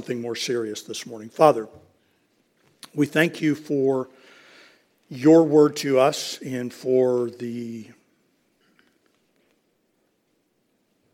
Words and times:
something 0.00 0.22
more 0.22 0.34
serious 0.34 0.80
this 0.80 1.04
morning. 1.04 1.28
Father, 1.28 1.68
we 2.94 3.04
thank 3.04 3.42
you 3.42 3.54
for 3.54 4.08
your 5.10 5.42
word 5.42 5.76
to 5.76 5.98
us 5.98 6.38
and 6.40 6.72
for 6.72 7.28
the 7.28 7.86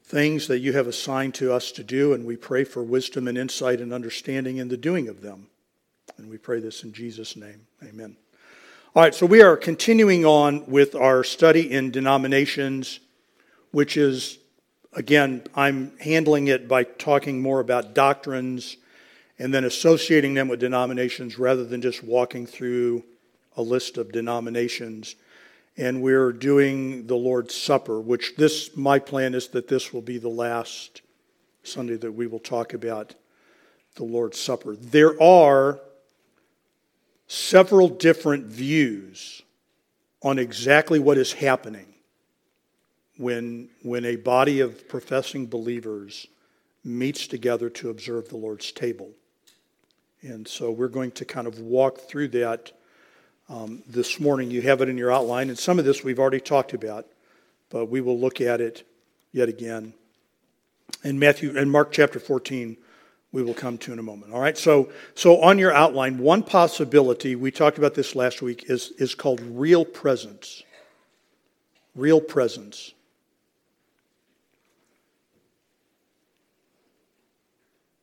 things 0.05 0.47
that 0.47 0.61
you 0.61 0.73
have 0.73 0.87
assigned 0.87 1.35
to 1.35 1.53
us 1.53 1.73
to 1.73 1.83
do, 1.83 2.13
and 2.13 2.25
we 2.25 2.37
pray 2.37 2.63
for 2.63 2.81
wisdom 2.81 3.27
and 3.27 3.37
insight 3.37 3.81
and 3.81 3.93
understanding 3.93 4.59
in 4.59 4.69
the 4.69 4.77
doing 4.77 5.09
of 5.09 5.21
them. 5.21 5.49
And 6.17 6.31
we 6.31 6.39
pray 6.39 6.61
this 6.61 6.85
in 6.85 6.93
Jesus' 6.93 7.35
name. 7.35 7.67
Amen. 7.83 8.17
All 8.95 9.03
right, 9.03 9.17
so 9.17 9.27
we 9.27 9.43
are 9.43 9.57
continuing 9.57 10.25
on 10.25 10.65
with 10.71 10.95
our 10.95 11.25
study 11.25 11.73
in 11.73 11.91
denominations, 11.91 13.01
which 13.73 13.97
is 13.97 14.39
again, 14.97 15.43
I'm 15.55 15.97
handling 15.99 16.49
it 16.49 16.67
by 16.67 16.83
talking 16.83 17.41
more 17.41 17.61
about 17.61 17.95
doctrines 17.95 18.79
and 19.39 19.53
then 19.53 19.65
associating 19.65 20.35
them 20.35 20.49
with 20.49 20.59
denominations 20.59 21.39
rather 21.39 21.65
than 21.65 21.83
just 21.83 22.03
walking 22.03 22.47
through 22.47 23.05
a 23.57 23.63
list 23.63 23.99
of 23.99 24.11
denominations. 24.11 25.15
And 25.77 26.03
we're 26.03 26.33
doing 26.33 27.07
the 27.07 27.17
Lord's 27.17 27.55
Supper, 27.55 28.01
which 28.01 28.35
this, 28.37 28.75
my 28.75 28.99
plan 28.99 29.35
is 29.35 29.49
that 29.49 29.69
this 29.69 29.93
will 29.93 30.03
be 30.03 30.17
the 30.17 30.31
last 30.31 31.03
Sunday 31.63 31.97
that 31.97 32.13
we 32.13 32.27
will 32.27 32.41
talk 32.41 32.73
about 32.73 33.15
the 33.97 34.05
Lord's 34.05 34.41
Supper. 34.41 34.75
There 34.75 35.21
are 35.23 35.81
several 37.29 37.89
different 37.89 38.47
views 38.47 39.43
on 40.23 40.39
exactly 40.39 40.99
what 40.99 41.19
is 41.19 41.35
happening 41.35 41.96
when, 43.17 43.69
when 43.83 44.05
a 44.05 44.17
body 44.17 44.61
of 44.61 44.89
professing 44.89 45.47
believers 45.47 46.27
meets 46.85 47.27
together 47.27 47.69
to 47.69 47.91
observe 47.91 48.29
the 48.29 48.37
Lord's 48.37 48.71
table. 48.73 49.11
And 50.23 50.47
so 50.47 50.71
we're 50.71 50.89
going 50.89 51.13
to 51.13 51.25
kind 51.25 51.47
of 51.47 51.61
walk 51.61 52.01
through 52.01 52.29
that 52.29 52.73
um, 53.49 53.83
this 53.87 54.19
morning. 54.19 54.51
You 54.51 54.63
have 54.63 54.81
it 54.81 54.89
in 54.89 54.99
your 54.99 55.13
outline, 55.13 55.49
and 55.49 55.59
some 55.59 55.79
of 55.79 55.85
this 55.85 56.03
we've 56.03 56.19
already 56.19 56.41
talked 56.41 56.75
about, 56.75 57.07
but 57.71 57.87
we 57.87 58.01
will 58.01 58.19
look 58.19 58.41
at 58.41 58.61
it 58.61 58.87
yet 59.33 59.49
again. 59.49 59.95
In 61.05 61.19
Matthew 61.19 61.57
and 61.57 61.71
Mark 61.71 61.93
chapter 61.93 62.19
14, 62.19 62.77
we 63.33 63.43
will 63.43 63.55
come 63.55 63.77
to 63.79 63.93
in 63.93 63.99
a 63.99 64.03
moment. 64.03 64.33
All 64.33 64.41
right, 64.41 64.57
so 64.57 64.91
so 65.15 65.41
on 65.43 65.59
your 65.59 65.73
outline, 65.73 66.19
one 66.19 66.43
possibility 66.43 67.37
we 67.37 67.51
talked 67.51 67.77
about 67.77 67.95
this 67.95 68.15
last 68.15 68.41
week 68.41 68.71
is 68.71 68.93
is 68.99 69.15
called 69.15 69.41
real 69.41 69.85
presence. 69.85 70.63
Real 71.95 72.21
presence. 72.21 72.93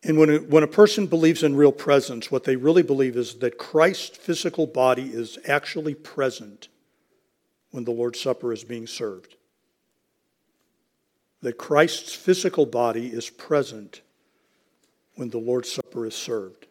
And 0.04 0.18
when 0.18 0.30
a, 0.30 0.38
when 0.38 0.64
a 0.64 0.68
person 0.68 1.08
believes 1.08 1.44
in 1.44 1.56
real 1.56 1.72
presence, 1.72 2.30
what 2.30 2.44
they 2.44 2.58
really 2.58 2.84
believe 2.84 3.16
is 3.16 3.36
that 3.36 3.58
Christ's 3.58 4.18
physical 4.18 4.68
body 4.68 5.10
is 5.14 5.38
actually 5.48 5.96
present 5.96 6.68
when 7.72 7.86
the 7.86 7.92
Lord's 7.92 8.20
Supper 8.20 8.52
is 8.52 8.64
being 8.64 8.86
served. 8.86 9.36
That 11.42 11.58
Christ's 11.58 12.14
physical 12.14 12.66
body 12.66 13.08
is 13.08 13.30
present 13.30 14.02
when 15.16 15.30
the 15.30 15.38
Lord's 15.38 15.72
Supper 15.72 16.06
is 16.06 16.16
served. 16.16 16.68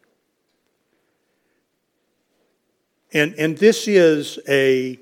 And, 3.13 3.33
and 3.35 3.57
this 3.57 3.87
is 3.87 4.39
a, 4.47 4.99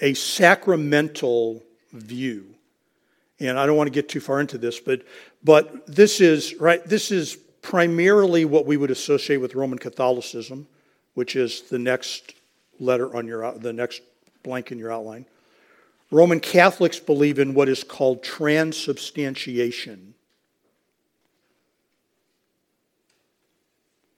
a 0.00 0.14
sacramental 0.14 1.62
view 1.92 2.51
and 3.50 3.58
I 3.58 3.66
don't 3.66 3.76
want 3.76 3.88
to 3.88 3.92
get 3.92 4.08
too 4.08 4.20
far 4.20 4.40
into 4.40 4.58
this, 4.58 4.80
but 4.80 5.02
but 5.42 5.86
this 5.86 6.20
is 6.20 6.54
right. 6.60 6.84
This 6.84 7.10
is 7.10 7.36
primarily 7.62 8.44
what 8.44 8.66
we 8.66 8.76
would 8.76 8.90
associate 8.90 9.38
with 9.38 9.54
Roman 9.54 9.78
Catholicism, 9.78 10.66
which 11.14 11.36
is 11.36 11.62
the 11.62 11.78
next 11.78 12.34
letter 12.78 13.14
on 13.16 13.26
your 13.26 13.52
the 13.52 13.72
next 13.72 14.02
blank 14.42 14.72
in 14.72 14.78
your 14.78 14.92
outline. 14.92 15.26
Roman 16.10 16.40
Catholics 16.40 16.98
believe 16.98 17.38
in 17.38 17.54
what 17.54 17.68
is 17.68 17.82
called 17.82 18.22
transubstantiation. 18.22 20.14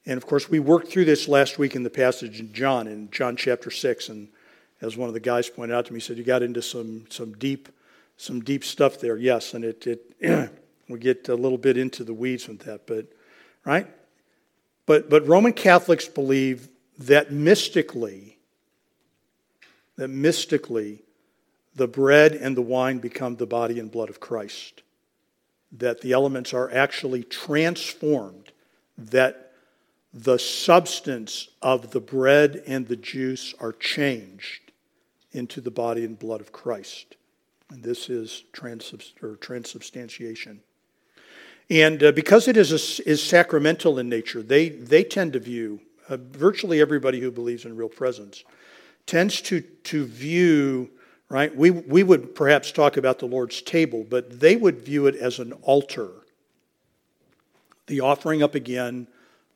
And 0.06 0.16
of 0.16 0.26
course, 0.26 0.50
we 0.50 0.58
worked 0.58 0.88
through 0.88 1.06
this 1.06 1.28
last 1.28 1.58
week 1.58 1.74
in 1.76 1.82
the 1.82 1.90
passage 1.90 2.40
in 2.40 2.52
John, 2.52 2.86
in 2.88 3.10
John 3.10 3.36
chapter 3.36 3.70
6. 3.70 4.08
And 4.08 4.28
as 4.82 4.96
one 4.96 5.08
of 5.08 5.14
the 5.14 5.20
guys 5.20 5.48
pointed 5.48 5.74
out 5.74 5.86
to 5.86 5.92
me, 5.92 5.98
he 5.98 6.04
said, 6.04 6.18
You 6.18 6.24
got 6.24 6.42
into 6.42 6.60
some, 6.60 7.06
some 7.10 7.32
deep 7.34 7.68
some 8.16 8.40
deep 8.40 8.64
stuff 8.64 9.00
there, 9.00 9.16
yes, 9.16 9.54
and 9.54 9.64
it, 9.64 9.86
it 9.86 10.50
we 10.88 10.98
get 10.98 11.28
a 11.28 11.34
little 11.34 11.58
bit 11.58 11.76
into 11.76 12.04
the 12.04 12.14
weeds 12.14 12.48
with 12.48 12.60
that, 12.60 12.86
but 12.86 13.06
right? 13.64 13.86
But 14.86 15.10
but 15.10 15.26
Roman 15.26 15.52
Catholics 15.52 16.06
believe 16.06 16.68
that 16.98 17.32
mystically, 17.32 18.38
that 19.96 20.08
mystically, 20.08 21.02
the 21.74 21.88
bread 21.88 22.32
and 22.32 22.56
the 22.56 22.62
wine 22.62 22.98
become 22.98 23.36
the 23.36 23.46
body 23.46 23.78
and 23.78 23.90
blood 23.90 24.10
of 24.10 24.20
Christ. 24.20 24.82
That 25.72 26.02
the 26.02 26.12
elements 26.12 26.54
are 26.54 26.70
actually 26.70 27.24
transformed, 27.24 28.52
that 28.96 29.52
the 30.12 30.38
substance 30.38 31.48
of 31.60 31.90
the 31.90 32.00
bread 32.00 32.62
and 32.66 32.86
the 32.86 32.96
juice 32.96 33.52
are 33.58 33.72
changed 33.72 34.70
into 35.32 35.60
the 35.60 35.72
body 35.72 36.04
and 36.04 36.16
blood 36.16 36.40
of 36.40 36.52
Christ. 36.52 37.16
And 37.70 37.82
this 37.82 38.10
is 38.10 38.44
transubstantiation. 38.52 40.60
And 41.70 42.02
uh, 42.02 42.12
because 42.12 42.46
it 42.46 42.56
is, 42.56 42.72
a, 42.72 43.08
is 43.08 43.22
sacramental 43.22 43.98
in 43.98 44.08
nature, 44.08 44.42
they, 44.42 44.68
they 44.68 45.02
tend 45.02 45.32
to 45.32 45.40
view, 45.40 45.80
uh, 46.08 46.18
virtually 46.18 46.80
everybody 46.80 47.20
who 47.20 47.30
believes 47.30 47.64
in 47.64 47.76
real 47.76 47.88
presence 47.88 48.44
tends 49.06 49.40
to, 49.42 49.60
to 49.60 50.04
view, 50.04 50.90
right? 51.28 51.54
We, 51.54 51.70
we 51.70 52.02
would 52.02 52.34
perhaps 52.34 52.70
talk 52.70 52.96
about 52.96 53.18
the 53.18 53.26
Lord's 53.26 53.62
table, 53.62 54.04
but 54.08 54.40
they 54.40 54.56
would 54.56 54.80
view 54.80 55.06
it 55.06 55.16
as 55.16 55.38
an 55.38 55.52
altar. 55.62 56.10
The 57.86 58.00
offering 58.00 58.42
up 58.42 58.54
again 58.54 59.06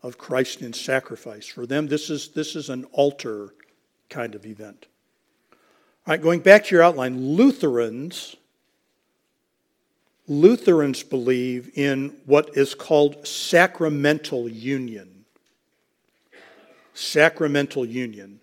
of 0.03 0.17
Christ 0.17 0.63
in 0.63 0.73
sacrifice. 0.73 1.47
For 1.47 1.67
them, 1.67 1.89
this 1.89 2.09
is, 2.09 2.29
this 2.29 2.57
is 2.57 2.71
an 2.71 2.85
altar 2.93 3.55
kind 4.09 4.35
of 4.35 4.47
event. 4.47 4.87
All 6.09 6.15
right, 6.15 6.23
going 6.23 6.41
back 6.41 6.65
to 6.65 6.75
your 6.75 6.83
outline, 6.83 7.37
Lutherans 7.37 8.35
Lutherans 10.27 11.03
believe 11.03 11.71
in 11.75 12.17
what 12.25 12.57
is 12.57 12.75
called 12.75 13.27
sacramental 13.27 14.49
union. 14.49 15.27
Sacramental 16.95 17.85
union. 17.85 18.41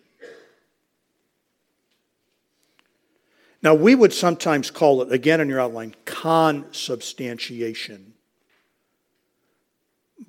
Now, 3.64 3.74
we 3.74 3.96
would 3.96 4.14
sometimes 4.14 4.70
call 4.70 5.02
it, 5.02 5.12
again 5.12 5.42
in 5.42 5.50
your 5.50 5.60
outline, 5.60 5.96
consubstantiation. 6.06 8.14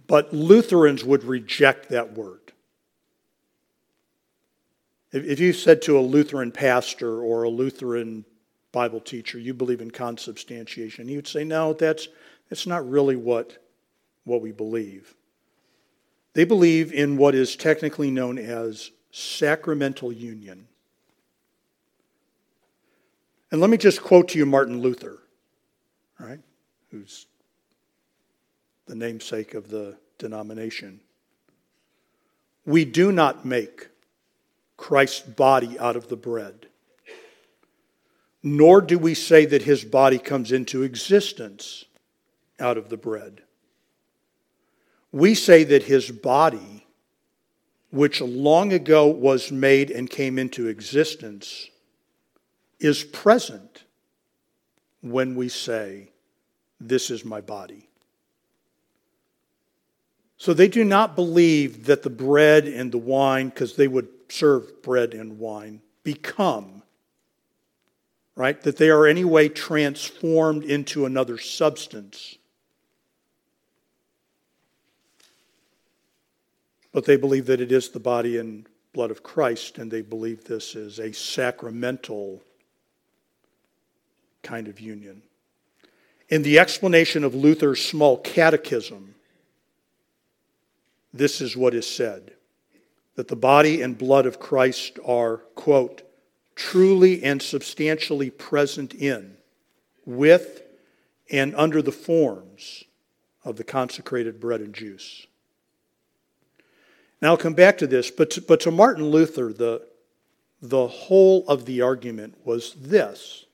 But 0.06 0.32
Lutherans 0.32 1.04
would 1.04 1.24
reject 1.24 1.90
that 1.90 2.14
word. 2.14 2.45
If 5.24 5.40
you 5.40 5.52
said 5.52 5.82
to 5.82 5.98
a 5.98 6.00
Lutheran 6.00 6.52
pastor 6.52 7.20
or 7.20 7.44
a 7.44 7.48
Lutheran 7.48 8.24
Bible 8.72 9.00
teacher, 9.00 9.38
you 9.38 9.54
believe 9.54 9.80
in 9.80 9.90
consubstantiation, 9.90 11.08
he 11.08 11.16
would 11.16 11.28
say, 11.28 11.44
no, 11.44 11.72
that's, 11.72 12.08
that's 12.50 12.66
not 12.66 12.88
really 12.88 13.16
what, 13.16 13.56
what 14.24 14.42
we 14.42 14.52
believe. 14.52 15.14
They 16.34 16.44
believe 16.44 16.92
in 16.92 17.16
what 17.16 17.34
is 17.34 17.56
technically 17.56 18.10
known 18.10 18.36
as 18.36 18.90
sacramental 19.10 20.12
union. 20.12 20.68
And 23.50 23.60
let 23.60 23.70
me 23.70 23.78
just 23.78 24.02
quote 24.02 24.28
to 24.28 24.38
you 24.38 24.44
Martin 24.44 24.82
Luther, 24.82 25.18
right, 26.18 26.40
who's 26.90 27.26
the 28.86 28.94
namesake 28.94 29.54
of 29.54 29.70
the 29.70 29.96
denomination. 30.18 31.00
We 32.66 32.84
do 32.84 33.12
not 33.12 33.46
make 33.46 33.88
Christ's 34.76 35.20
body 35.20 35.78
out 35.78 35.96
of 35.96 36.08
the 36.08 36.16
bread. 36.16 36.66
Nor 38.42 38.80
do 38.80 38.98
we 38.98 39.14
say 39.14 39.46
that 39.46 39.62
his 39.62 39.84
body 39.84 40.18
comes 40.18 40.52
into 40.52 40.82
existence 40.82 41.84
out 42.60 42.76
of 42.76 42.88
the 42.88 42.96
bread. 42.96 43.42
We 45.12 45.34
say 45.34 45.64
that 45.64 45.84
his 45.84 46.10
body, 46.10 46.86
which 47.90 48.20
long 48.20 48.72
ago 48.72 49.06
was 49.06 49.50
made 49.50 49.90
and 49.90 50.08
came 50.08 50.38
into 50.38 50.68
existence, 50.68 51.70
is 52.78 53.02
present 53.02 53.84
when 55.00 55.34
we 55.34 55.48
say, 55.48 56.10
This 56.80 57.10
is 57.10 57.24
my 57.24 57.40
body. 57.40 57.88
So 60.38 60.52
they 60.52 60.68
do 60.68 60.84
not 60.84 61.16
believe 61.16 61.86
that 61.86 62.02
the 62.02 62.10
bread 62.10 62.66
and 62.66 62.92
the 62.92 62.98
wine, 62.98 63.48
because 63.48 63.76
they 63.76 63.88
would 63.88 64.08
serve 64.28 64.82
bread 64.82 65.14
and 65.14 65.38
wine 65.38 65.80
become, 66.02 66.82
right? 68.34 68.60
That 68.62 68.76
they 68.76 68.90
are 68.90 69.06
anyway 69.06 69.48
transformed 69.48 70.64
into 70.64 71.06
another 71.06 71.38
substance. 71.38 72.36
but 76.96 77.04
they 77.04 77.18
believe 77.18 77.44
that 77.44 77.60
it 77.60 77.70
is 77.72 77.90
the 77.90 78.00
body 78.00 78.38
and 78.38 78.66
blood 78.94 79.10
of 79.10 79.22
Christ, 79.22 79.76
and 79.76 79.90
they 79.90 80.00
believe 80.00 80.44
this 80.44 80.74
is 80.74 80.98
a 80.98 81.12
sacramental 81.12 82.42
kind 84.42 84.66
of 84.66 84.80
union. 84.80 85.20
In 86.30 86.42
the 86.42 86.58
explanation 86.58 87.22
of 87.22 87.34
Luther's 87.34 87.84
small 87.84 88.16
catechism, 88.16 89.14
this 91.18 91.40
is 91.40 91.56
what 91.56 91.74
is 91.74 91.86
said 91.86 92.32
that 93.16 93.28
the 93.28 93.36
body 93.36 93.80
and 93.80 93.96
blood 93.96 94.26
of 94.26 94.38
Christ 94.38 94.98
are, 95.04 95.38
quote, 95.54 96.02
truly 96.54 97.24
and 97.24 97.40
substantially 97.40 98.30
present 98.30 98.94
in, 98.94 99.36
with, 100.04 100.62
and 101.30 101.54
under 101.56 101.80
the 101.80 101.92
forms 101.92 102.84
of 103.44 103.56
the 103.56 103.64
consecrated 103.64 104.38
bread 104.38 104.60
and 104.60 104.74
juice. 104.74 105.26
Now 107.22 107.30
I'll 107.30 107.36
come 107.36 107.54
back 107.54 107.78
to 107.78 107.86
this, 107.86 108.10
but 108.10 108.30
to, 108.32 108.42
but 108.42 108.60
to 108.60 108.70
Martin 108.70 109.06
Luther, 109.06 109.52
the, 109.52 109.86
the 110.60 110.86
whole 110.86 111.46
of 111.48 111.64
the 111.64 111.80
argument 111.80 112.36
was 112.44 112.74
this 112.74 113.44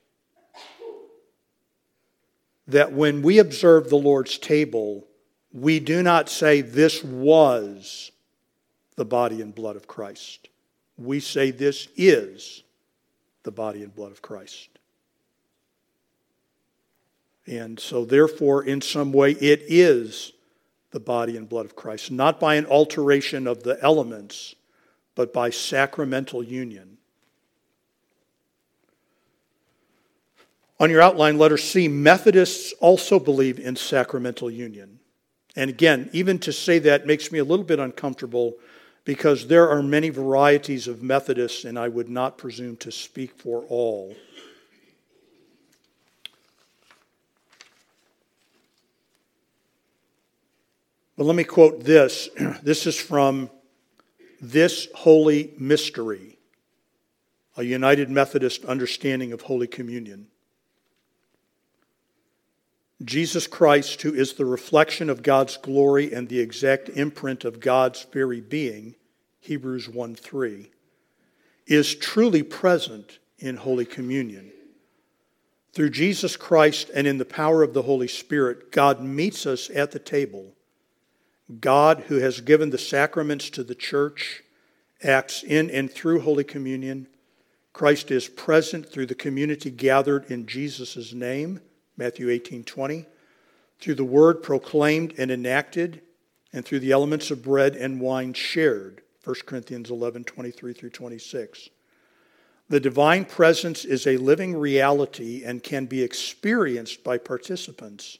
that 2.65 2.93
when 2.93 3.21
we 3.21 3.39
observe 3.39 3.89
the 3.89 3.97
Lord's 3.97 4.37
table, 4.37 5.05
we 5.53 5.79
do 5.79 6.01
not 6.01 6.29
say, 6.29 6.61
This 6.61 7.03
was 7.03 8.11
the 8.95 9.05
body 9.05 9.41
and 9.41 9.53
blood 9.53 9.75
of 9.75 9.87
Christ. 9.87 10.49
We 10.97 11.19
say, 11.19 11.51
This 11.51 11.87
is 11.95 12.63
the 13.43 13.51
body 13.51 13.83
and 13.83 13.95
blood 13.95 14.11
of 14.11 14.21
Christ. 14.21 14.69
And 17.45 17.79
so, 17.79 18.05
therefore, 18.05 18.63
in 18.63 18.81
some 18.81 19.11
way, 19.11 19.31
it 19.31 19.63
is 19.67 20.33
the 20.91 20.99
body 20.99 21.37
and 21.37 21.47
blood 21.47 21.65
of 21.65 21.75
Christ, 21.75 22.09
not 22.09 22.39
by 22.39 22.55
an 22.55 22.65
alteration 22.65 23.47
of 23.47 23.63
the 23.63 23.77
elements, 23.81 24.55
but 25.15 25.33
by 25.33 25.49
sacramental 25.49 26.41
union. 26.41 26.97
On 30.79 30.89
your 30.89 31.01
outline, 31.01 31.37
letter 31.37 31.57
C, 31.57 31.87
Methodists 31.87 32.73
also 32.79 33.19
believe 33.19 33.59
in 33.59 33.75
sacramental 33.75 34.49
union. 34.49 34.99
And 35.55 35.69
again, 35.69 36.09
even 36.13 36.39
to 36.39 36.51
say 36.51 36.79
that 36.79 37.05
makes 37.05 37.31
me 37.31 37.39
a 37.39 37.43
little 37.43 37.65
bit 37.65 37.79
uncomfortable 37.79 38.55
because 39.05 39.47
there 39.47 39.69
are 39.69 39.83
many 39.83 40.09
varieties 40.09 40.87
of 40.87 41.03
Methodists, 41.03 41.65
and 41.65 41.77
I 41.77 41.89
would 41.89 42.09
not 42.09 42.37
presume 42.37 42.77
to 42.77 42.91
speak 42.91 43.37
for 43.37 43.63
all. 43.69 44.15
But 51.17 51.25
let 51.25 51.35
me 51.35 51.43
quote 51.43 51.83
this. 51.83 52.29
This 52.63 52.87
is 52.87 52.99
from 52.99 53.49
This 54.41 54.87
Holy 54.95 55.53
Mystery, 55.59 56.39
a 57.55 57.63
United 57.63 58.09
Methodist 58.09 58.65
understanding 58.65 59.31
of 59.31 59.41
Holy 59.41 59.67
Communion. 59.67 60.27
Jesus 63.01 63.47
Christ, 63.47 64.01
who 64.01 64.13
is 64.13 64.33
the 64.33 64.45
reflection 64.45 65.09
of 65.09 65.23
God's 65.23 65.57
glory 65.57 66.13
and 66.13 66.29
the 66.29 66.39
exact 66.39 66.89
imprint 66.89 67.43
of 67.43 67.59
God's 67.59 68.05
very 68.11 68.39
being, 68.39 68.95
Hebrews 69.39 69.89
1 69.89 70.15
3, 70.15 70.69
is 71.65 71.95
truly 71.95 72.43
present 72.43 73.19
in 73.39 73.57
Holy 73.57 73.85
Communion. 73.85 74.51
Through 75.73 75.89
Jesus 75.89 76.37
Christ 76.37 76.91
and 76.93 77.07
in 77.07 77.17
the 77.17 77.25
power 77.25 77.63
of 77.63 77.73
the 77.73 77.81
Holy 77.81 78.07
Spirit, 78.07 78.71
God 78.71 79.01
meets 79.01 79.45
us 79.45 79.69
at 79.71 79.91
the 79.91 79.99
table. 79.99 80.53
God, 81.59 82.05
who 82.07 82.17
has 82.17 82.41
given 82.41 82.69
the 82.69 82.77
sacraments 82.77 83.49
to 83.49 83.63
the 83.63 83.75
church, 83.75 84.43
acts 85.03 85.43
in 85.43 85.69
and 85.69 85.91
through 85.91 86.21
Holy 86.21 86.43
Communion. 86.43 87.07
Christ 87.73 88.11
is 88.11 88.27
present 88.27 88.87
through 88.87 89.07
the 89.07 89.15
community 89.15 89.71
gathered 89.71 90.29
in 90.29 90.45
Jesus' 90.45 91.11
name 91.11 91.59
Matthew 91.97 92.29
18 92.29 92.63
20, 92.63 93.05
through 93.79 93.95
the 93.95 94.03
word 94.03 94.41
proclaimed 94.43 95.13
and 95.17 95.29
enacted, 95.31 96.01
and 96.51 96.63
through 96.63 96.79
the 96.79 96.91
elements 96.91 97.31
of 97.31 97.43
bread 97.43 97.75
and 97.75 97.99
wine 97.99 98.33
shared. 98.33 99.01
1 99.23 99.35
Corinthians 99.45 99.89
11 99.89 100.25
23 100.25 100.73
through 100.73 100.89
26. 100.89 101.69
The 102.69 102.79
divine 102.79 103.25
presence 103.25 103.85
is 103.85 104.07
a 104.07 104.17
living 104.17 104.55
reality 104.55 105.43
and 105.43 105.61
can 105.61 105.85
be 105.85 106.01
experienced 106.01 107.03
by 107.03 107.17
participants. 107.17 108.17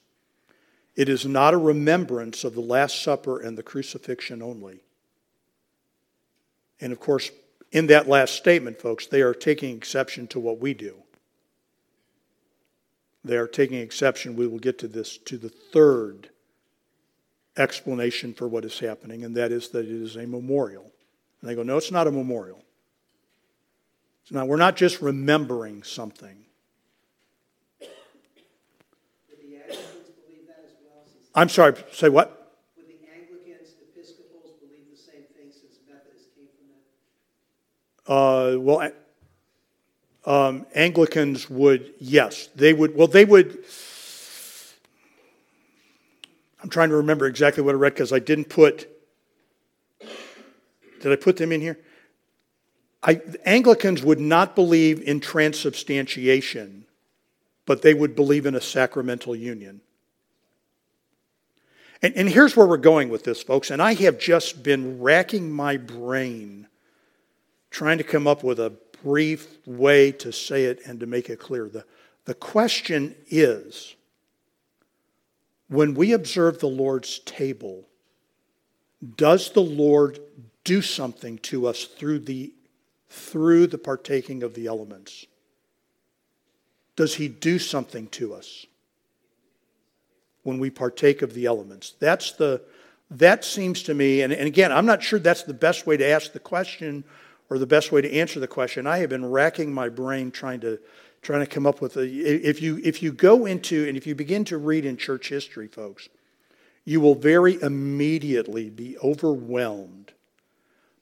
It 0.95 1.09
is 1.09 1.25
not 1.25 1.53
a 1.53 1.57
remembrance 1.57 2.43
of 2.43 2.53
the 2.53 2.61
Last 2.61 3.01
Supper 3.01 3.39
and 3.39 3.57
the 3.57 3.63
crucifixion 3.63 4.41
only. 4.41 4.83
And 6.79 6.91
of 6.91 6.99
course, 6.99 7.31
in 7.71 7.87
that 7.87 8.07
last 8.07 8.35
statement, 8.35 8.79
folks, 8.79 9.07
they 9.07 9.21
are 9.21 9.33
taking 9.33 9.75
exception 9.75 10.27
to 10.27 10.39
what 10.39 10.59
we 10.59 10.73
do. 10.73 11.02
They 13.23 13.37
are 13.37 13.47
taking 13.47 13.77
exception. 13.77 14.35
We 14.35 14.47
will 14.47 14.59
get 14.59 14.77
to 14.79 14.87
this, 14.87 15.17
to 15.19 15.37
the 15.37 15.49
third 15.49 16.29
explanation 17.55 18.33
for 18.33 18.47
what 18.47 18.65
is 18.65 18.79
happening, 18.79 19.23
and 19.23 19.35
that 19.37 19.51
is 19.51 19.69
that 19.69 19.85
it 19.85 19.91
is 19.91 20.15
a 20.15 20.27
memorial. 20.27 20.91
And 21.41 21.49
they 21.49 21.55
go, 21.55 21.63
no, 21.63 21.77
it's 21.77 21.91
not 21.91 22.07
a 22.07 22.11
memorial. 22.11 22.63
It's 24.23 24.31
not, 24.31 24.47
we're 24.47 24.57
not 24.57 24.75
just 24.75 25.01
remembering 25.01 25.83
something. 25.83 26.45
I'm 31.35 31.49
sorry, 31.49 31.73
say 31.91 32.09
what? 32.09 32.53
Would 32.77 32.85
the 32.85 32.93
Anglicans, 33.11 33.73
Episcopals 33.81 34.53
believe 34.61 34.85
the 34.91 34.95
same 34.95 35.23
thing 35.35 35.51
since 35.51 35.79
Methodists 35.89 36.27
came 36.35 36.45
from 36.55 36.69
that? 38.05 38.13
Uh, 38.13 38.59
well, 38.59 38.91
um, 40.25 40.65
Anglicans 40.73 41.49
would, 41.49 41.93
yes, 41.99 42.47
they 42.55 42.73
would, 42.73 42.95
well, 42.95 43.07
they 43.07 43.25
would. 43.25 43.63
I'm 46.61 46.69
trying 46.69 46.89
to 46.89 46.95
remember 46.95 47.25
exactly 47.27 47.61
what 47.61 47.75
I 47.75 47.77
read 47.77 47.93
because 47.93 48.13
I 48.13 48.19
didn't 48.19 48.45
put, 48.45 48.87
did 51.01 51.11
I 51.11 51.17
put 51.17 51.35
them 51.35 51.51
in 51.51 51.59
here? 51.59 51.77
I, 53.01 53.21
Anglicans 53.45 54.01
would 54.01 54.21
not 54.21 54.55
believe 54.55 55.01
in 55.01 55.19
transubstantiation, 55.19 56.85
but 57.65 57.81
they 57.81 57.93
would 57.93 58.15
believe 58.15 58.45
in 58.45 58.55
a 58.55 58.61
sacramental 58.61 59.35
union. 59.35 59.81
And, 62.01 62.15
and 62.15 62.29
here's 62.29 62.55
where 62.55 62.65
we're 62.65 62.77
going 62.77 63.09
with 63.09 63.25
this, 63.25 63.43
folks. 63.43 63.71
And 63.71 63.81
I 63.81 63.93
have 63.95 64.19
just 64.19 64.63
been 64.63 65.01
racking 65.01 65.51
my 65.51 65.75
brain 65.75 66.67
trying 67.71 67.97
to 67.97 68.03
come 68.05 68.25
up 68.27 68.43
with 68.43 68.59
a 68.59 68.73
brief 69.03 69.57
way 69.67 70.11
to 70.11 70.31
say 70.31 70.65
it 70.65 70.79
and 70.85 70.99
to 71.01 71.05
make 71.05 71.29
it 71.29 71.39
clear. 71.39 71.67
The, 71.67 71.85
the 72.25 72.33
question 72.33 73.15
is 73.29 73.95
when 75.67 75.93
we 75.93 76.13
observe 76.13 76.59
the 76.59 76.67
Lord's 76.67 77.19
table, 77.19 77.87
does 79.17 79.51
the 79.51 79.61
Lord 79.61 80.19
do 80.63 80.81
something 80.81 81.37
to 81.39 81.67
us 81.67 81.85
through 81.85 82.19
the, 82.19 82.53
through 83.09 83.67
the 83.67 83.77
partaking 83.77 84.43
of 84.43 84.53
the 84.53 84.67
elements? 84.67 85.25
Does 86.95 87.15
he 87.15 87.27
do 87.27 87.59
something 87.59 88.07
to 88.09 88.33
us 88.33 88.65
when 90.43 90.59
we 90.59 90.69
partake 90.69 91.21
of 91.21 91.33
the 91.33 91.45
elements? 91.45 91.95
That's 91.99 92.33
the, 92.33 92.61
that 93.11 93.43
seems 93.43 93.83
to 93.83 93.93
me, 93.93 94.21
and, 94.21 94.31
and 94.31 94.47
again, 94.47 94.71
I'm 94.71 94.85
not 94.85 95.03
sure 95.03 95.19
that's 95.19 95.43
the 95.43 95.53
best 95.53 95.85
way 95.85 95.97
to 95.97 96.05
ask 96.05 96.31
the 96.31 96.39
question 96.39 97.03
or 97.53 97.59
the 97.59 97.67
best 97.67 97.91
way 97.91 98.01
to 98.01 98.11
answer 98.11 98.39
the 98.39 98.47
question. 98.47 98.87
I 98.87 98.97
have 98.97 99.11
been 99.11 99.29
racking 99.29 99.71
my 99.71 99.87
brain 99.87 100.31
trying 100.31 100.59
to 100.61 100.79
trying 101.21 101.41
to 101.41 101.45
come 101.45 101.67
up 101.67 101.81
with 101.81 101.95
a 101.97 102.01
if 102.03 102.63
you 102.63 102.81
if 102.83 103.03
you 103.03 103.11
go 103.11 103.45
into 103.45 103.87
and 103.87 103.95
if 103.95 104.07
you 104.07 104.15
begin 104.15 104.43
to 104.45 104.57
read 104.57 104.85
in 104.85 104.97
church 104.97 105.29
history, 105.29 105.67
folks, 105.67 106.09
you 106.83 106.99
will 106.99 107.13
very 107.13 107.61
immediately 107.61 108.71
be 108.71 108.97
overwhelmed 109.03 110.13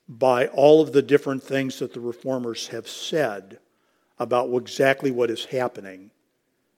by 0.10 0.48
all 0.48 0.81
of 0.81 0.91
the 0.91 1.01
different 1.01 1.41
things 1.41 1.79
that 1.79 1.93
the 1.93 2.01
reformers 2.01 2.67
have 2.67 2.86
said 2.86 3.58
about 4.20 4.53
exactly 4.53 5.10
what 5.10 5.29
is 5.29 5.46
happening 5.46 6.12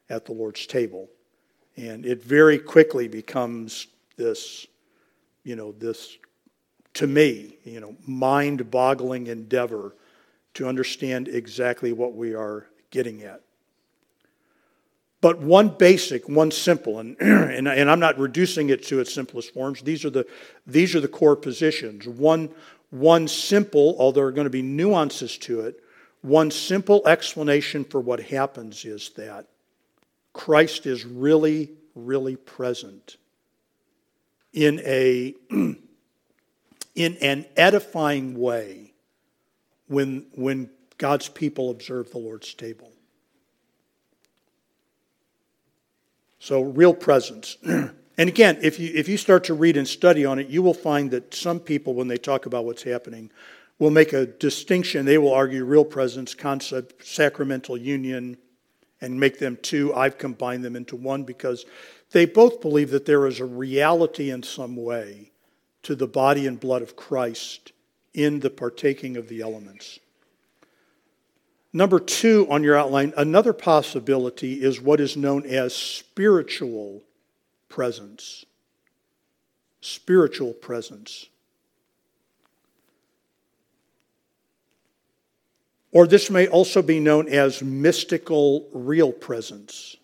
at 0.08 0.26
the 0.26 0.34
Lord's 0.34 0.68
table. 0.68 1.10
And 1.76 2.06
it 2.06 2.24
very 2.24 2.60
quickly 2.60 3.08
becomes 3.08 3.88
this, 4.18 4.68
you 5.44 5.56
know, 5.56 5.72
this 5.72 6.16
to 6.96 7.08
me, 7.08 7.58
you 7.64 7.80
know, 7.80 7.96
mind 8.06 8.70
boggling 8.70 9.28
endeavor 9.28 9.96
to 10.54 10.68
understand 10.68 11.28
exactly 11.28 11.92
what 11.92 12.14
we 12.14 12.34
are 12.34 12.68
getting 12.92 13.24
at. 13.24 13.42
But 15.22 15.40
one 15.40 15.70
basic, 15.70 16.28
one 16.28 16.52
simple, 16.52 17.00
and, 17.00 17.16
and, 17.20 17.68
and, 17.68 17.90
I'm 17.90 18.00
not 18.00 18.20
reducing 18.20 18.70
it 18.70 18.84
to 18.88 19.00
its 19.00 19.14
simplest 19.14 19.54
forms. 19.54 19.82
These 19.82 20.04
are 20.04 20.10
the, 20.10 20.28
these 20.68 20.96
are 20.96 21.00
the 21.00 21.08
core 21.08 21.38
positions. 21.38 22.08
One, 22.08 22.50
one 22.90 23.28
simple, 23.28 23.96
although 23.98 24.20
there 24.20 24.28
are 24.28 24.32
going 24.32 24.46
to 24.46 24.52
be 24.52 24.62
nuances 24.62 25.38
to 25.40 25.62
it, 25.62 25.82
one 26.22 26.52
simple 26.52 27.08
explanation 27.08 27.84
for 27.86 28.02
what 28.02 28.20
happens 28.20 28.86
is 28.86 29.12
that 29.16 29.48
Christ 30.34 30.86
is 30.86 31.06
really, 31.06 31.72
really 31.96 32.36
present 32.36 33.18
in 34.52 34.80
a 34.86 35.36
in 36.96 37.18
an 37.18 37.46
edifying 37.56 38.40
way 38.40 38.94
when, 39.88 40.26
when 40.34 40.70
God's 40.98 41.30
people 41.30 41.70
observe 41.70 42.12
the 42.12 42.18
Lord's 42.18 42.54
table. 42.54 42.92
So, 46.40 46.62
real 46.62 46.94
presence. 46.94 47.58
and 47.64 47.94
again, 48.18 48.60
if 48.62 48.80
you, 48.80 48.92
if 48.94 49.08
you 49.08 49.18
start 49.18 49.46
to 49.46 49.54
read 49.54 49.78
and 49.78 49.88
study 49.88 50.26
on 50.26 50.40
it, 50.40 50.48
you 50.48 50.62
will 50.62 50.74
find 50.74 51.12
that 51.12 51.34
some 51.34 51.60
people, 51.60 51.94
when 51.94 52.08
they 52.08 52.18
talk 52.18 52.46
about 52.46 52.66
what's 52.66 52.84
happening, 52.84 53.32
will 53.80 53.92
make 53.92 54.14
a 54.14 54.26
distinction. 54.26 55.06
They 55.06 55.18
will 55.18 55.34
argue 55.34 55.64
real 55.66 55.86
presence, 55.86 56.36
concept, 56.36 57.06
sacramental 57.06 57.78
union, 57.78 58.38
and 59.02 59.20
make 59.20 59.40
them 59.40 59.58
two. 59.62 59.94
I've 59.94 60.18
combined 60.18 60.64
them 60.64 60.76
into 60.76 60.96
one 60.96 61.24
because 61.24 61.66
they 62.12 62.26
both 62.26 62.62
believe 62.62 62.92
that 62.92 63.06
there 63.06 63.26
is 63.26 63.40
a 63.40 63.46
reality 63.46 64.30
in 64.30 64.44
some 64.44 64.76
way 64.76 65.33
to 65.84 65.96
the 65.96 66.08
body 66.08 66.48
and 66.48 66.60
blood 66.60 66.82
of 66.82 66.96
Christ 66.96 67.72
in 68.14 68.40
the 68.40 68.50
partaking 68.50 69.18
of 69.18 69.28
the 69.28 69.42
elements. 69.42 70.00
Number 71.74 72.00
two 72.00 72.48
on 72.50 72.64
your 72.64 72.78
outline, 72.78 73.14
another 73.18 73.54
possibility 73.54 74.62
is 74.62 74.80
what 74.80 75.00
is 75.00 75.18
known 75.18 75.46
as 75.46 75.76
spiritual 75.76 77.02
presence. 77.68 78.46
Spiritual 79.82 80.54
presence. 80.54 81.28
Or 85.92 86.08
this 86.08 86.30
may 86.30 86.48
also 86.48 86.82
be 86.82 87.00
known 87.00 87.28
as 87.28 87.62
mystical 87.62 88.68
real 88.72 89.12
presence. 89.12 89.96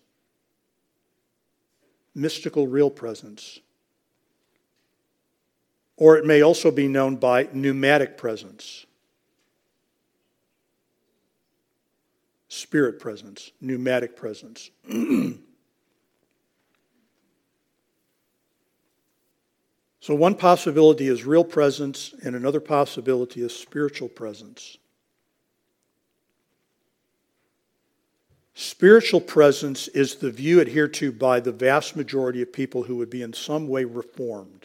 Mystical 2.14 2.66
real 2.66 2.90
presence. 2.90 3.60
Or 6.00 6.16
it 6.16 6.24
may 6.24 6.40
also 6.40 6.72
be 6.72 6.88
known 6.88 7.14
by 7.16 7.48
pneumatic 7.52 8.16
presence. 8.16 8.86
Spirit 12.48 12.98
presence, 12.98 13.52
pneumatic 13.60 14.16
presence. 14.16 14.70
so, 20.00 20.14
one 20.14 20.34
possibility 20.34 21.06
is 21.06 21.24
real 21.24 21.44
presence, 21.44 22.14
and 22.24 22.34
another 22.34 22.60
possibility 22.60 23.42
is 23.42 23.54
spiritual 23.54 24.08
presence. 24.08 24.78
Spiritual 28.54 29.20
presence 29.20 29.86
is 29.88 30.14
the 30.14 30.30
view 30.30 30.62
adhered 30.62 30.94
to 30.94 31.12
by 31.12 31.40
the 31.40 31.52
vast 31.52 31.94
majority 31.94 32.40
of 32.40 32.50
people 32.54 32.84
who 32.84 32.96
would 32.96 33.10
be 33.10 33.20
in 33.20 33.34
some 33.34 33.68
way 33.68 33.84
reformed. 33.84 34.59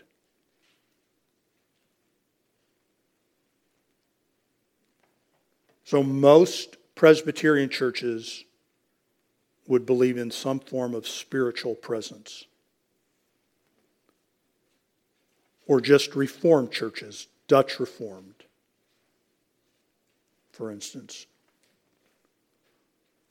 So, 5.86 6.04
most 6.04 6.78
Presbyterian 6.96 7.70
churches 7.70 8.44
would 9.68 9.86
believe 9.86 10.18
in 10.18 10.30
some 10.30 10.60
form 10.60 10.94
of 10.94 11.08
spiritual 11.08 11.76
presence. 11.76 12.46
Or 15.68 15.80
just 15.80 16.16
Reformed 16.16 16.72
churches, 16.72 17.28
Dutch 17.48 17.80
Reformed, 17.80 18.44
for 20.52 20.70
instance 20.70 21.26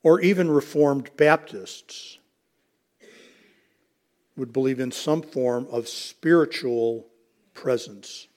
or 0.05 0.21
even 0.21 0.51
Reformed 0.51 1.11
Baptists 1.17 2.19
would 4.37 4.53
believe 4.53 4.79
in 4.79 4.93
some 4.93 5.23
form 5.23 5.67
of 5.71 5.89
spiritual 5.89 7.07
presence. 7.55 8.29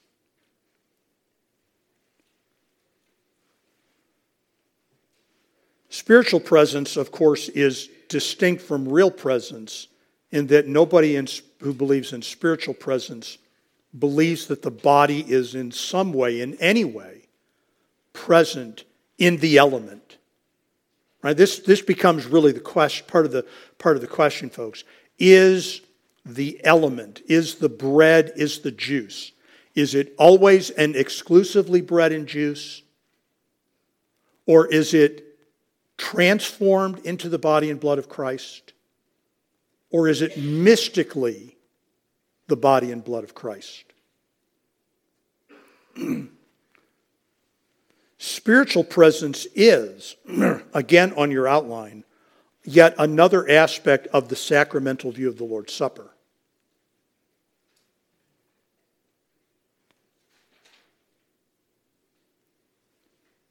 Spiritual 5.98 6.38
presence, 6.38 6.96
of 6.96 7.10
course, 7.10 7.48
is 7.48 7.88
distinct 8.08 8.62
from 8.62 8.88
real 8.88 9.10
presence 9.10 9.88
in 10.30 10.46
that 10.46 10.68
nobody 10.68 11.16
in, 11.16 11.26
who 11.58 11.74
believes 11.74 12.12
in 12.12 12.22
spiritual 12.22 12.72
presence 12.72 13.36
believes 13.98 14.46
that 14.46 14.62
the 14.62 14.70
body 14.70 15.24
is 15.28 15.56
in 15.56 15.72
some 15.72 16.12
way, 16.12 16.40
in 16.40 16.54
any 16.60 16.84
way, 16.84 17.22
present 18.12 18.84
in 19.18 19.38
the 19.38 19.58
element. 19.58 20.18
Right? 21.20 21.36
This, 21.36 21.58
this 21.58 21.82
becomes 21.82 22.26
really 22.26 22.52
the 22.52 22.60
question, 22.60 23.04
part 23.08 23.26
of 23.26 23.32
the, 23.32 23.44
part 23.78 23.96
of 23.96 24.00
the 24.00 24.06
question, 24.06 24.50
folks. 24.50 24.84
Is 25.18 25.80
the 26.24 26.60
element, 26.62 27.22
is 27.26 27.56
the 27.56 27.68
bread, 27.68 28.30
is 28.36 28.60
the 28.60 28.70
juice, 28.70 29.32
is 29.74 29.96
it 29.96 30.14
always 30.16 30.70
and 30.70 30.94
exclusively 30.94 31.80
bread 31.80 32.12
and 32.12 32.28
juice? 32.28 32.82
Or 34.46 34.68
is 34.68 34.94
it 34.94 35.24
transformed 35.98 37.04
into 37.04 37.28
the 37.28 37.38
body 37.38 37.70
and 37.70 37.78
blood 37.78 37.98
of 37.98 38.08
Christ? 38.08 38.72
Or 39.90 40.08
is 40.08 40.22
it 40.22 40.38
mystically 40.38 41.56
the 42.46 42.56
body 42.56 42.90
and 42.92 43.04
blood 43.04 43.24
of 43.24 43.34
Christ? 43.34 43.84
Spiritual 48.18 48.84
presence 48.84 49.46
is, 49.54 50.16
again 50.74 51.12
on 51.16 51.30
your 51.30 51.46
outline, 51.46 52.04
yet 52.64 52.94
another 52.98 53.48
aspect 53.48 54.06
of 54.08 54.28
the 54.28 54.36
sacramental 54.36 55.12
view 55.12 55.28
of 55.28 55.38
the 55.38 55.44
Lord's 55.44 55.72
Supper. 55.72 56.10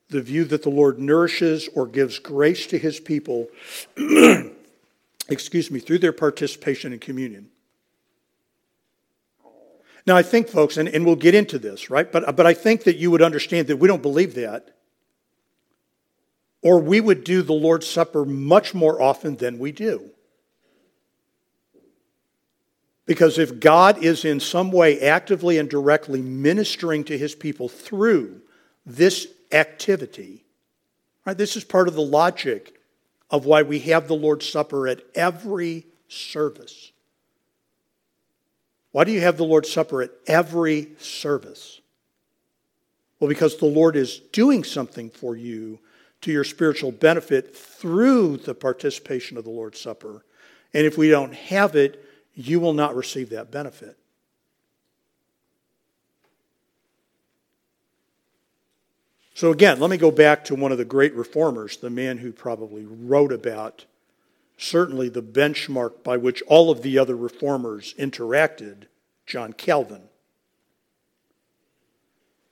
The 0.09 0.21
view 0.21 0.45
that 0.45 0.63
the 0.63 0.69
Lord 0.69 0.99
nourishes 0.99 1.67
or 1.75 1.85
gives 1.85 2.19
grace 2.19 2.67
to 2.67 2.77
his 2.77 2.99
people, 2.99 3.49
excuse 5.29 5.69
me, 5.69 5.79
through 5.79 5.99
their 5.99 6.13
participation 6.13 6.93
in 6.93 6.99
communion. 6.99 7.49
Now, 10.05 10.15
I 10.15 10.23
think, 10.23 10.47
folks, 10.47 10.77
and, 10.77 10.87
and 10.87 11.05
we'll 11.05 11.17
get 11.17 11.35
into 11.35 11.59
this, 11.59 11.89
right? 11.89 12.09
But, 12.09 12.37
but 12.37 12.47
I 12.47 12.53
think 12.53 12.85
that 12.85 12.95
you 12.95 13.11
would 13.11 13.21
understand 13.21 13.67
that 13.67 13.75
we 13.75 13.89
don't 13.89 14.01
believe 14.01 14.35
that, 14.35 14.69
or 16.61 16.79
we 16.79 17.01
would 17.01 17.25
do 17.25 17.41
the 17.41 17.53
Lord's 17.53 17.87
Supper 17.87 18.23
much 18.23 18.73
more 18.73 19.01
often 19.01 19.35
than 19.35 19.59
we 19.59 19.73
do. 19.73 20.09
Because 23.05 23.37
if 23.37 23.59
God 23.59 24.03
is 24.03 24.25
in 24.25 24.39
some 24.39 24.71
way 24.71 24.99
actively 25.01 25.57
and 25.57 25.69
directly 25.69 26.21
ministering 26.21 27.03
to 27.05 27.17
his 27.17 27.35
people 27.35 27.67
through 27.67 28.41
this 28.85 29.27
activity, 29.51 30.43
right, 31.25 31.37
this 31.37 31.55
is 31.55 31.63
part 31.63 31.87
of 31.87 31.95
the 31.95 32.01
logic 32.01 32.79
of 33.29 33.45
why 33.45 33.61
we 33.61 33.79
have 33.79 34.07
the 34.07 34.15
Lord's 34.15 34.47
Supper 34.47 34.87
at 34.87 35.01
every 35.15 35.85
service. 36.07 36.91
Why 38.91 39.03
do 39.03 39.11
you 39.11 39.21
have 39.21 39.37
the 39.37 39.43
Lord's 39.43 39.71
Supper 39.71 40.01
at 40.01 40.11
every 40.25 40.89
service? 40.99 41.81
Well, 43.19 43.27
because 43.27 43.57
the 43.57 43.65
Lord 43.65 43.95
is 43.95 44.19
doing 44.31 44.63
something 44.63 45.09
for 45.09 45.35
you 45.35 45.79
to 46.21 46.31
your 46.31 46.43
spiritual 46.43 46.91
benefit 46.91 47.55
through 47.55 48.37
the 48.37 48.55
participation 48.55 49.37
of 49.37 49.43
the 49.43 49.49
Lord's 49.49 49.79
Supper. 49.79 50.23
And 50.73 50.85
if 50.85 50.97
we 50.97 51.09
don't 51.09 51.33
have 51.33 51.75
it, 51.75 52.03
you 52.33 52.59
will 52.59 52.73
not 52.73 52.95
receive 52.95 53.29
that 53.31 53.51
benefit. 53.51 53.97
So, 59.37 59.51
again, 59.51 59.79
let 59.79 59.91
me 59.91 59.97
go 59.97 60.09
back 60.09 60.45
to 60.45 60.55
one 60.55 60.71
of 60.71 60.79
the 60.79 60.83
great 60.83 61.13
reformers, 61.13 61.77
the 61.77 61.91
man 61.91 62.17
who 62.17 62.31
probably 62.31 62.85
wrote 62.85 63.31
about 63.31 63.85
certainly 64.57 65.09
the 65.09 65.21
benchmark 65.21 66.01
by 66.03 66.17
which 66.17 66.41
all 66.47 66.71
of 66.71 66.81
the 66.81 66.97
other 66.97 67.15
reformers 67.15 67.93
interacted, 67.99 68.85
John 69.27 69.53
Calvin. 69.53 70.01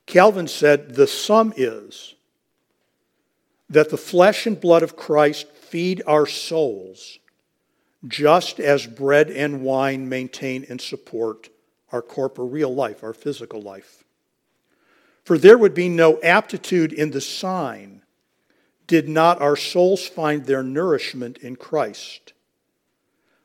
Calvin 0.06 0.48
said, 0.48 0.94
The 0.94 1.08
sum 1.08 1.56
is 1.58 2.13
that 3.68 3.89
the 3.89 3.98
flesh 3.98 4.46
and 4.46 4.62
blood 4.62 4.84
of 4.84 4.96
Christ 4.96 5.48
feed 5.54 6.04
our 6.06 6.27
souls, 6.27 7.18
just 8.08 8.60
as 8.60 8.86
bread 8.86 9.32
and 9.32 9.63
wine 9.63 10.08
maintain 10.08 10.63
and 10.70 10.80
support 10.80 11.50
our 11.92 12.04
corporeal 12.04 12.75
life, 12.75 13.04
our 13.04 13.15
physical 13.15 13.60
life. 13.60 14.04
For 15.25 15.38
there 15.38 15.58
would 15.58 15.74
be 15.74 15.89
no 15.89 16.22
aptitude 16.22 16.94
in 16.94 17.12
the 17.12 17.20
sign 17.20 18.03
did 18.88 19.10
not 19.10 19.41
our 19.41 19.55
souls 19.55 20.08
find 20.08 20.46
their 20.46 20.62
nourishment 20.62 21.39
in 21.39 21.55
Christ? 21.55 22.34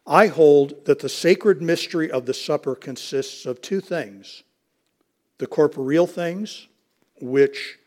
I 0.07 0.27
hold 0.27 0.85
that 0.85 0.99
the 0.99 1.09
sacred 1.09 1.63
mystery 1.63 2.11
of 2.11 2.27
the 2.27 2.35
supper 2.35 2.75
consists 2.75 3.47
of 3.47 3.61
two 3.61 3.81
things 3.81 4.43
the 5.39 5.47
corporeal 5.47 6.07
things, 6.07 6.69
which 7.19 7.79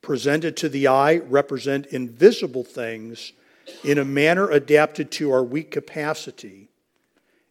presented 0.00 0.56
to 0.56 0.70
the 0.70 0.86
eye 0.86 1.18
represent 1.18 1.84
invisible 1.86 2.64
things 2.64 3.34
in 3.84 3.98
a 3.98 4.04
manner 4.06 4.48
adapted 4.50 5.10
to 5.10 5.30
our 5.30 5.44
weak 5.44 5.70
capacity, 5.70 6.70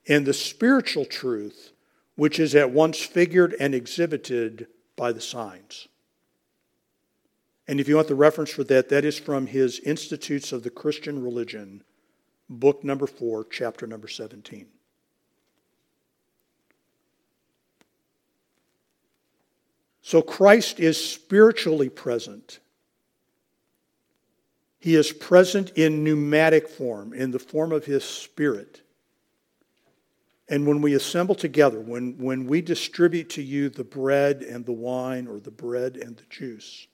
and 0.07 0.25
the 0.25 0.34
spiritual 0.34 1.05
truth, 1.05 1.72
which 2.15 2.39
is 2.39 2.55
at 2.55 2.72
once 2.72 3.00
figured 3.00 3.55
and 3.60 3.75
exhibited 3.75 4.67
by 4.97 5.13
the 5.13 5.21
signs. 5.21 5.87
And 7.69 7.79
if 7.79 7.87
you 7.87 7.95
want 7.95 8.09
the 8.09 8.15
reference 8.15 8.49
for 8.49 8.63
that, 8.65 8.89
that 8.89 9.05
is 9.05 9.17
from 9.17 9.47
his 9.47 9.79
Institutes 9.79 10.51
of 10.51 10.63
the 10.63 10.69
Christian 10.69 11.23
Religion, 11.23 11.83
book 12.49 12.83
number 12.83 13.07
four, 13.07 13.45
chapter 13.45 13.87
number 13.87 14.07
17. 14.07 14.67
So 20.01 20.21
Christ 20.21 20.79
is 20.79 21.03
spiritually 21.03 21.89
present. 21.89 22.59
He 24.79 24.95
is 24.95 25.11
present 25.11 25.71
in 25.71 26.05
pneumatic 26.05 26.69
form, 26.69 27.13
in 27.13 27.31
the 27.31 27.39
form 27.39 27.73
of 27.73 27.83
his 27.83 28.05
spirit. 28.05 28.81
And 30.49 30.65
when 30.65 30.81
we 30.81 30.93
assemble 30.93 31.35
together, 31.35 31.79
when, 31.79 32.17
when 32.17 32.47
we 32.47 32.61
distribute 32.61 33.29
to 33.31 33.41
you 33.41 33.69
the 33.69 33.83
bread 33.83 34.43
and 34.43 34.65
the 34.65 34.71
wine 34.71 35.27
or 35.27 35.39
the 35.39 35.51
bread 35.51 35.97
and 35.97 36.15
the 36.15 36.23
juice, 36.29 36.87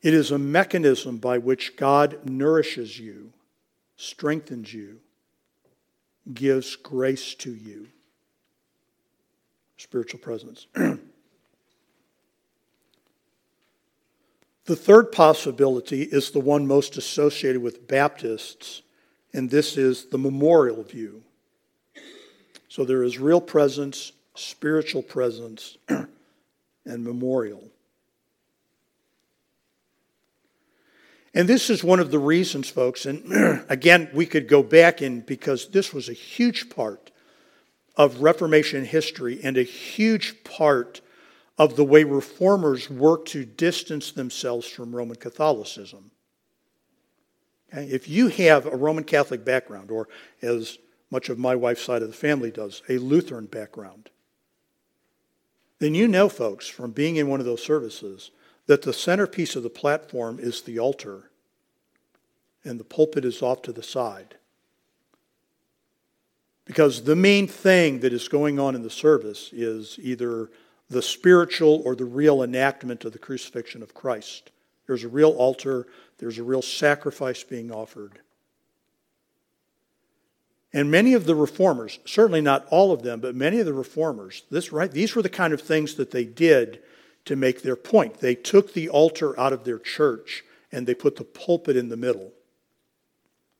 it 0.00 0.14
is 0.14 0.30
a 0.30 0.38
mechanism 0.38 1.16
by 1.16 1.38
which 1.38 1.76
God 1.76 2.18
nourishes 2.24 2.98
you, 2.98 3.32
strengthens 3.96 4.72
you, 4.72 5.00
gives 6.32 6.76
grace 6.76 7.34
to 7.36 7.52
you. 7.52 7.88
Spiritual 9.76 10.20
presence. 10.20 10.66
the 10.74 10.98
third 14.76 15.10
possibility 15.10 16.02
is 16.02 16.30
the 16.30 16.38
one 16.38 16.66
most 16.66 16.96
associated 16.96 17.60
with 17.60 17.88
Baptists, 17.88 18.82
and 19.32 19.50
this 19.50 19.76
is 19.76 20.06
the 20.06 20.18
memorial 20.18 20.84
view. 20.84 21.24
So 22.72 22.86
there 22.86 23.02
is 23.02 23.18
real 23.18 23.42
presence, 23.42 24.12
spiritual 24.34 25.02
presence, 25.02 25.76
and 25.88 27.04
memorial. 27.04 27.68
And 31.34 31.46
this 31.46 31.68
is 31.68 31.84
one 31.84 32.00
of 32.00 32.10
the 32.10 32.18
reasons, 32.18 32.70
folks, 32.70 33.04
and 33.04 33.66
again, 33.68 34.08
we 34.14 34.24
could 34.24 34.48
go 34.48 34.62
back 34.62 35.02
in 35.02 35.20
because 35.20 35.68
this 35.68 35.92
was 35.92 36.08
a 36.08 36.14
huge 36.14 36.70
part 36.70 37.10
of 37.94 38.22
Reformation 38.22 38.86
history 38.86 39.38
and 39.44 39.58
a 39.58 39.64
huge 39.64 40.42
part 40.42 41.02
of 41.58 41.76
the 41.76 41.84
way 41.84 42.04
reformers 42.04 42.88
worked 42.88 43.28
to 43.32 43.44
distance 43.44 44.12
themselves 44.12 44.66
from 44.66 44.96
Roman 44.96 45.16
Catholicism. 45.16 46.10
Okay? 47.70 47.84
If 47.84 48.08
you 48.08 48.28
have 48.28 48.64
a 48.64 48.74
Roman 48.74 49.04
Catholic 49.04 49.44
background, 49.44 49.90
or 49.90 50.08
as 50.40 50.78
much 51.12 51.28
of 51.28 51.38
my 51.38 51.54
wife's 51.54 51.84
side 51.84 52.00
of 52.00 52.08
the 52.08 52.14
family 52.14 52.50
does, 52.50 52.82
a 52.88 52.96
Lutheran 52.96 53.44
background, 53.44 54.08
then 55.78 55.94
you 55.94 56.08
know, 56.08 56.28
folks, 56.28 56.66
from 56.66 56.90
being 56.90 57.16
in 57.16 57.28
one 57.28 57.38
of 57.38 57.44
those 57.44 57.62
services, 57.62 58.30
that 58.66 58.80
the 58.80 58.94
centerpiece 58.94 59.54
of 59.54 59.62
the 59.62 59.68
platform 59.68 60.38
is 60.40 60.62
the 60.62 60.78
altar 60.78 61.30
and 62.64 62.80
the 62.80 62.84
pulpit 62.84 63.24
is 63.24 63.42
off 63.42 63.60
to 63.60 63.72
the 63.72 63.82
side. 63.82 64.36
Because 66.64 67.02
the 67.02 67.16
main 67.16 67.46
thing 67.46 68.00
that 68.00 68.12
is 68.12 68.28
going 68.28 68.58
on 68.58 68.74
in 68.74 68.82
the 68.82 68.90
service 68.90 69.50
is 69.52 69.98
either 70.00 70.50
the 70.88 71.02
spiritual 71.02 71.82
or 71.84 71.94
the 71.94 72.04
real 72.04 72.42
enactment 72.42 73.04
of 73.04 73.12
the 73.12 73.18
crucifixion 73.18 73.82
of 73.82 73.92
Christ. 73.92 74.50
There's 74.86 75.04
a 75.04 75.08
real 75.08 75.32
altar, 75.32 75.88
there's 76.18 76.38
a 76.38 76.44
real 76.44 76.62
sacrifice 76.62 77.42
being 77.42 77.70
offered. 77.70 78.20
And 80.72 80.90
many 80.90 81.12
of 81.12 81.26
the 81.26 81.34
reformers, 81.34 81.98
certainly 82.06 82.40
not 82.40 82.66
all 82.70 82.92
of 82.92 83.02
them, 83.02 83.20
but 83.20 83.34
many 83.34 83.60
of 83.60 83.66
the 83.66 83.74
reformers, 83.74 84.44
this 84.50 84.72
right, 84.72 84.90
these 84.90 85.14
were 85.14 85.22
the 85.22 85.28
kind 85.28 85.52
of 85.52 85.60
things 85.60 85.96
that 85.96 86.10
they 86.10 86.24
did 86.24 86.80
to 87.26 87.36
make 87.36 87.62
their 87.62 87.76
point. 87.76 88.20
They 88.20 88.34
took 88.34 88.72
the 88.72 88.88
altar 88.88 89.38
out 89.38 89.52
of 89.52 89.64
their 89.64 89.78
church 89.78 90.44
and 90.72 90.86
they 90.86 90.94
put 90.94 91.16
the 91.16 91.24
pulpit 91.24 91.76
in 91.76 91.90
the 91.90 91.96
middle. 91.96 92.32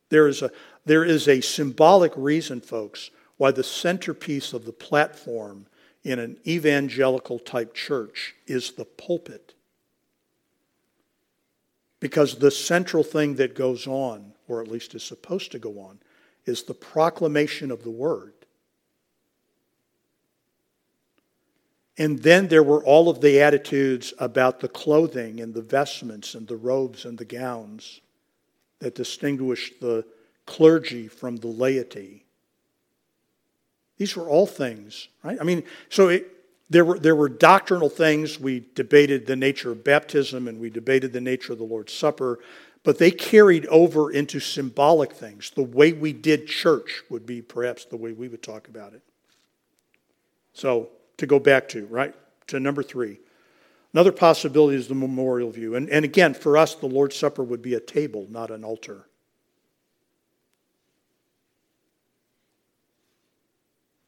There 0.09 0.27
is 0.27 0.43
a, 0.43 0.51
there 0.85 1.05
is 1.05 1.29
a 1.29 1.41
symbolic 1.43 2.13
reason, 2.17 2.61
folks, 2.61 3.11
why 3.37 3.51
the 3.51 3.65
centerpiece 3.65 4.53
of 4.53 4.65
the 4.65 4.73
platform 4.73 5.67
in 6.05 6.19
an 6.19 6.39
evangelical 6.47 7.39
type 7.39 7.75
church 7.75 8.35
is 8.47 8.73
the 8.73 8.85
pulpit. 8.85 9.55
Because 12.01 12.39
the 12.39 12.51
central 12.51 13.05
thing 13.05 13.37
that 13.37 13.55
goes 13.55 13.87
on, 13.87 14.33
or 14.49 14.61
at 14.61 14.69
least 14.69 14.95
is 14.95 15.05
supposed 15.05 15.53
to 15.53 15.59
go 15.59 15.79
on, 15.79 15.99
is 16.45 16.65
the 16.65 16.75
proclamation 16.75 17.71
of 17.71 17.85
the 17.85 17.91
word. 17.91 18.33
And 21.99 22.19
then 22.21 22.49
there 22.49 22.63
were 22.63 22.83
all 22.83 23.09
of 23.09 23.21
the 23.21 23.41
attitudes 23.41 24.15
about 24.19 24.61
the 24.61 24.69
clothing 24.69 25.41
and 25.41 25.53
the 25.53 25.63
vestments 25.63 26.35
and 26.35 26.49
the 26.49 26.57
robes 26.57 27.05
and 27.05 27.19
the 27.19 27.25
gowns 27.25 28.01
that 28.79 28.95
distinguished 28.95 29.81
the 29.81 30.05
clergy 30.47 31.07
from 31.07 31.37
the 31.37 31.49
laity. 31.49 32.25
These 33.99 34.17
were 34.17 34.29
all 34.29 34.47
things, 34.47 35.09
right? 35.23 35.39
I 35.41 35.45
mean, 35.45 35.63
so 35.91 36.09
it, 36.09 36.27
there, 36.71 36.85
were, 36.85 36.99
there 36.99 37.15
were 37.15 37.29
doctrinal 37.29 37.91
things. 37.91 38.41
We 38.41 38.65
debated 38.75 39.27
the 39.27 39.37
nature 39.37 39.71
of 39.71 39.85
baptism 39.85 40.49
and 40.49 40.59
we 40.59 40.71
debated 40.71 41.13
the 41.13 41.21
nature 41.21 41.53
of 41.53 41.59
the 41.59 41.65
Lord's 41.65 41.93
Supper, 41.93 42.41
but 42.85 42.99
they 42.99 43.11
carried 43.11 43.67
over 43.67 44.11
into 44.11 44.41
symbolic 44.41 45.13
things. 45.13 45.51
The 45.51 45.63
way 45.63 45.93
we 45.93 46.13
did 46.13 46.47
church 46.47 47.03
would 47.09 47.25
be 47.25 47.41
perhaps 47.41 47.85
the 47.85 47.97
way 47.97 48.13
we 48.13 48.29
would 48.29 48.43
talk 48.43 48.69
about 48.69 48.93
it. 48.93 49.03
So, 50.53 50.91
to 51.19 51.27
go 51.27 51.39
back 51.39 51.69
to, 51.71 51.87
right, 51.87 52.15
to 52.49 52.59
number 52.59 52.83
three. 52.83 53.19
Another 53.95 54.13
possibility 54.13 54.77
is 54.77 54.89
the 54.89 54.95
memorial 54.95 55.51
view. 55.51 55.75
And, 55.77 55.89
and 55.91 56.05
again, 56.05 56.35
for 56.35 56.57
us, 56.57 56.75
the 56.75 56.87
Lord's 56.87 57.17
Supper 57.17 57.45
would 57.45 57.63
be 57.63 57.75
a 57.75 57.81
table, 57.81 58.27
not 58.31 58.51
an 58.51 58.65
altar. 58.65 59.07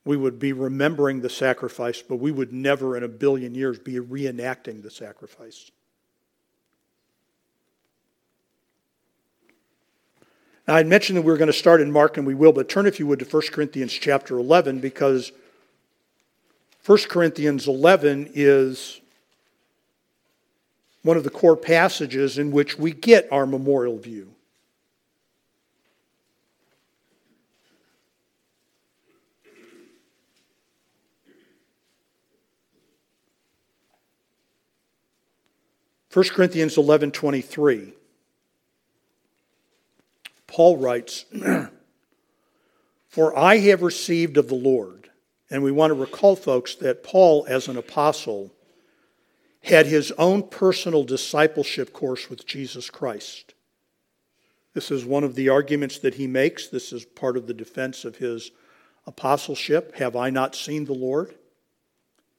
We 0.04 0.16
would 0.16 0.38
be 0.38 0.52
remembering 0.52 1.20
the 1.20 1.30
sacrifice, 1.30 2.02
but 2.02 2.16
we 2.16 2.30
would 2.30 2.52
never 2.52 2.96
in 2.96 3.02
a 3.02 3.08
billion 3.08 3.54
years 3.54 3.78
be 3.78 3.94
reenacting 3.94 4.82
the 4.82 4.90
sacrifice. 4.90 5.70
Now, 10.66 10.76
I 10.76 10.82
mentioned 10.82 11.18
that 11.18 11.22
we 11.22 11.30
were 11.30 11.36
going 11.36 11.46
to 11.46 11.52
start 11.52 11.80
in 11.80 11.92
Mark, 11.92 12.16
and 12.16 12.26
we 12.26 12.34
will, 12.34 12.52
but 12.52 12.68
turn, 12.68 12.86
if 12.86 12.98
you 12.98 13.06
would, 13.06 13.18
to 13.18 13.26
1 13.26 13.42
Corinthians 13.52 13.92
chapter 13.92 14.38
11, 14.38 14.80
because 14.80 15.32
1 16.86 16.98
Corinthians 17.08 17.68
11 17.68 18.30
is 18.34 19.00
one 21.02 21.18
of 21.18 21.24
the 21.24 21.30
core 21.30 21.56
passages 21.56 22.38
in 22.38 22.50
which 22.50 22.78
we 22.78 22.92
get 22.92 23.30
our 23.30 23.44
memorial 23.44 23.98
view. 23.98 24.34
First 36.08 36.32
Corinthians 36.32 36.78
11 36.78 37.10
23. 37.10 37.92
Paul 40.54 40.76
writes, 40.76 41.24
For 43.08 43.36
I 43.36 43.56
have 43.56 43.82
received 43.82 44.36
of 44.36 44.46
the 44.46 44.54
Lord. 44.54 45.10
And 45.50 45.64
we 45.64 45.72
want 45.72 45.90
to 45.90 45.94
recall, 45.94 46.36
folks, 46.36 46.76
that 46.76 47.02
Paul, 47.02 47.44
as 47.48 47.66
an 47.66 47.76
apostle, 47.76 48.52
had 49.64 49.86
his 49.86 50.12
own 50.12 50.44
personal 50.44 51.02
discipleship 51.02 51.92
course 51.92 52.30
with 52.30 52.46
Jesus 52.46 52.88
Christ. 52.88 53.54
This 54.74 54.92
is 54.92 55.04
one 55.04 55.24
of 55.24 55.34
the 55.34 55.48
arguments 55.48 55.98
that 55.98 56.14
he 56.14 56.28
makes. 56.28 56.68
This 56.68 56.92
is 56.92 57.04
part 57.04 57.36
of 57.36 57.48
the 57.48 57.54
defense 57.54 58.04
of 58.04 58.18
his 58.18 58.52
apostleship. 59.08 59.96
Have 59.96 60.14
I 60.14 60.30
not 60.30 60.54
seen 60.54 60.84
the 60.84 60.92
Lord? 60.92 61.34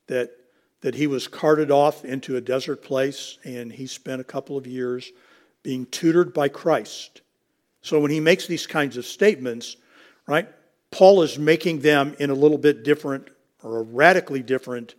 That, 0.08 0.32
that 0.80 0.96
he 0.96 1.06
was 1.06 1.28
carted 1.28 1.70
off 1.70 2.06
into 2.06 2.38
a 2.38 2.42
desert 2.42 2.82
place 2.82 3.40
and 3.44 3.74
he 3.74 3.88
spent 3.88 4.22
a 4.22 4.26
couple 4.26 4.56
of 4.56 4.66
years 4.66 5.12
being 5.64 5.86
tutored 5.88 6.34
by 6.34 6.48
Christ. 6.48 7.22
So 7.86 8.00
when 8.00 8.10
he 8.10 8.20
makes 8.20 8.48
these 8.48 8.66
kinds 8.66 8.98
of 8.98 9.06
statements, 9.06 9.78
right, 10.26 10.50
Paul 10.90 11.22
is 11.22 11.38
making 11.38 11.82
them 11.82 12.16
in 12.18 12.32
a 12.32 12.34
little 12.34 12.58
bit 12.58 12.84
different 12.84 13.28
or 13.62 13.78
a 13.78 13.84
radically 13.84 14.42
different 14.42 14.96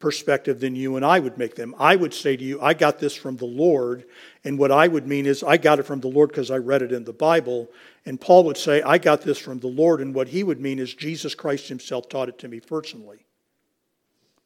perspective 0.00 0.60
than 0.60 0.76
you 0.76 0.96
and 0.96 1.04
I 1.04 1.18
would 1.18 1.38
make 1.38 1.54
them. 1.54 1.74
I 1.78 1.96
would 1.96 2.12
say 2.12 2.36
to 2.36 2.44
you, 2.44 2.60
I 2.60 2.74
got 2.74 2.98
this 2.98 3.14
from 3.14 3.38
the 3.38 3.46
Lord. 3.46 4.04
And 4.44 4.58
what 4.58 4.70
I 4.70 4.86
would 4.86 5.06
mean 5.06 5.24
is, 5.24 5.42
I 5.42 5.56
got 5.56 5.78
it 5.78 5.84
from 5.84 6.00
the 6.00 6.08
Lord 6.08 6.28
because 6.28 6.50
I 6.50 6.58
read 6.58 6.82
it 6.82 6.92
in 6.92 7.04
the 7.04 7.12
Bible. 7.14 7.70
And 8.04 8.20
Paul 8.20 8.44
would 8.44 8.58
say, 8.58 8.82
I 8.82 8.98
got 8.98 9.22
this 9.22 9.38
from 9.38 9.60
the 9.60 9.68
Lord. 9.68 10.02
And 10.02 10.14
what 10.14 10.28
he 10.28 10.44
would 10.44 10.60
mean 10.60 10.78
is, 10.78 10.92
Jesus 10.92 11.34
Christ 11.34 11.68
himself 11.68 12.10
taught 12.10 12.28
it 12.28 12.38
to 12.40 12.48
me 12.48 12.60
personally. 12.60 13.24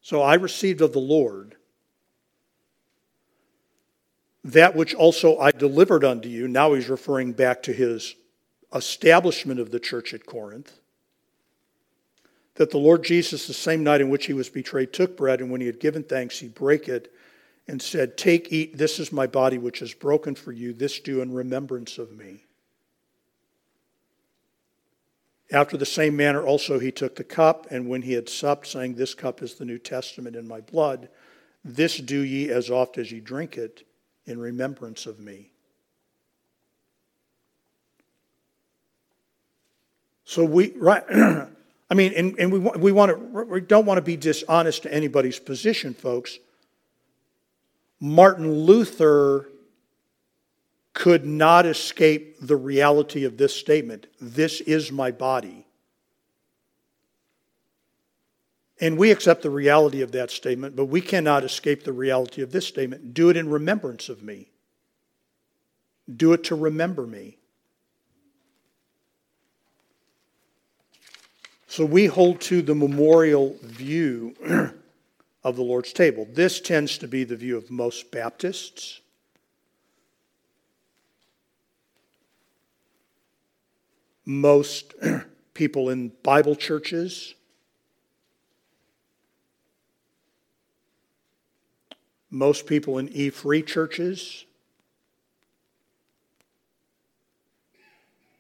So 0.01 0.23
I 0.23 0.35
received 0.35 0.81
of 0.81 0.93
the 0.93 1.01
Lord 1.01 1.57
that 4.45 4.75
which 4.75 4.95
also 4.95 5.39
I 5.39 5.51
delivered 5.51 6.05
unto 6.05 6.29
you. 6.29 6.49
Now 6.49 6.75
he's 6.75 6.89
referring 6.89 7.33
back 7.33 7.63
to 7.65 7.73
his 7.73 8.15
establishment 8.75 9.61
of 9.61 9.71
the 9.71 9.81
church 9.81 10.15
at 10.15 10.27
Corinth 10.27 10.81
that 12.61 12.71
the 12.71 12.79
Lord 12.79 13.03
Jesus, 13.03 13.47
the 13.47 13.55
same 13.55 13.83
night 13.83 14.03
in 14.03 14.11
which 14.11 14.27
he 14.27 14.35
was 14.35 14.51
betrayed, 14.51 14.93
took 14.93 15.17
bread, 15.17 15.41
and 15.41 15.51
when 15.51 15.63
he 15.63 15.67
had 15.67 15.81
given 15.81 16.03
thanks, 16.03 16.39
he 16.39 16.49
brake 16.49 16.89
it 16.89 17.11
and 17.67 17.81
said, 17.81 18.19
Take, 18.19 18.53
eat, 18.53 18.77
this 18.77 18.99
is 18.99 19.13
my 19.13 19.27
body 19.27 19.57
which 19.57 19.81
is 19.81 19.95
broken 19.95 20.35
for 20.35 20.53
you. 20.53 20.75
This 20.75 21.01
do 21.01 21.23
in 21.23 21.33
remembrance 21.33 21.97
of 21.97 22.13
me. 22.13 22.45
After 25.51 25.77
the 25.77 25.87
same 25.87 26.17
manner 26.17 26.45
also 26.45 26.79
he 26.79 26.93
took 26.93 27.17
the 27.17 27.25
cup, 27.25 27.67
and 27.71 27.89
when 27.89 28.03
he 28.03 28.13
had 28.13 28.29
supped, 28.29 28.67
saying, 28.67 28.95
This 28.95 29.15
cup 29.15 29.43
is 29.43 29.55
the 29.55 29.65
New 29.65 29.79
Testament 29.79 30.37
in 30.37 30.47
my 30.47 30.61
blood, 30.61 31.09
this 31.65 31.97
do 31.97 32.21
ye 32.21 32.51
as 32.51 32.71
oft 32.71 32.99
as 32.99 33.11
ye 33.11 33.21
drink 33.21 33.57
it 33.57 33.85
in 34.31 34.39
remembrance 34.41 35.07
of 35.07 35.19
me. 35.19 35.51
So 40.25 40.45
we, 40.45 40.73
right, 40.77 41.03
I 41.91 41.95
mean, 41.95 42.13
and, 42.15 42.39
and 42.39 42.53
we, 42.53 42.59
we, 42.61 42.93
want 42.93 43.11
to, 43.11 43.17
we 43.45 43.61
don't 43.61 43.85
want 43.85 43.99
to 43.99 44.03
be 44.03 44.17
dishonest 44.17 44.85
to 44.85 44.95
anybody's 44.95 45.41
position, 45.41 45.93
folks. 45.93 46.39
Martin 47.99 48.51
Luther 48.51 49.49
could 50.93 51.27
not 51.27 51.67
escape 51.67 52.37
the 52.41 52.57
reality 52.57 53.25
of 53.25 53.37
this 53.37 53.55
statement 53.55 54.07
This 54.21 54.61
is 54.61 54.93
my 54.93 55.11
body. 55.11 55.67
And 58.81 58.97
we 58.97 59.11
accept 59.11 59.43
the 59.43 59.51
reality 59.51 60.01
of 60.01 60.13
that 60.13 60.31
statement, 60.31 60.75
but 60.75 60.87
we 60.87 61.03
cannot 61.03 61.45
escape 61.45 61.85
the 61.85 61.93
reality 61.93 62.41
of 62.41 62.51
this 62.51 62.67
statement. 62.67 63.13
Do 63.13 63.29
it 63.29 63.37
in 63.37 63.51
remembrance 63.51 64.09
of 64.09 64.23
me. 64.23 64.49
Do 66.15 66.33
it 66.33 66.45
to 66.45 66.55
remember 66.55 67.07
me. 67.07 67.37
So 71.69 71.85
we 71.85 72.07
hold 72.07 72.41
to 72.43 72.63
the 72.63 72.75
memorial 72.75 73.57
view 73.63 74.35
of 75.45 75.57
the 75.57 75.63
Lord's 75.63 75.93
table. 75.93 76.27
This 76.33 76.61
tends 76.61 76.99
to 76.99 77.07
be 77.07 77.23
the 77.23 77.37
view 77.37 77.59
of 77.59 77.71
most 77.71 78.11
Baptists. 78.11 79.01
Most 84.25 84.95
people 85.55 85.91
in 85.91 86.13
Bible 86.23 86.57
churches. 86.57 87.35
Most 92.31 92.67
people 92.67 92.99
in 92.99 93.09
E 93.09 93.31
free 93.31 93.63
churches. 93.63 94.45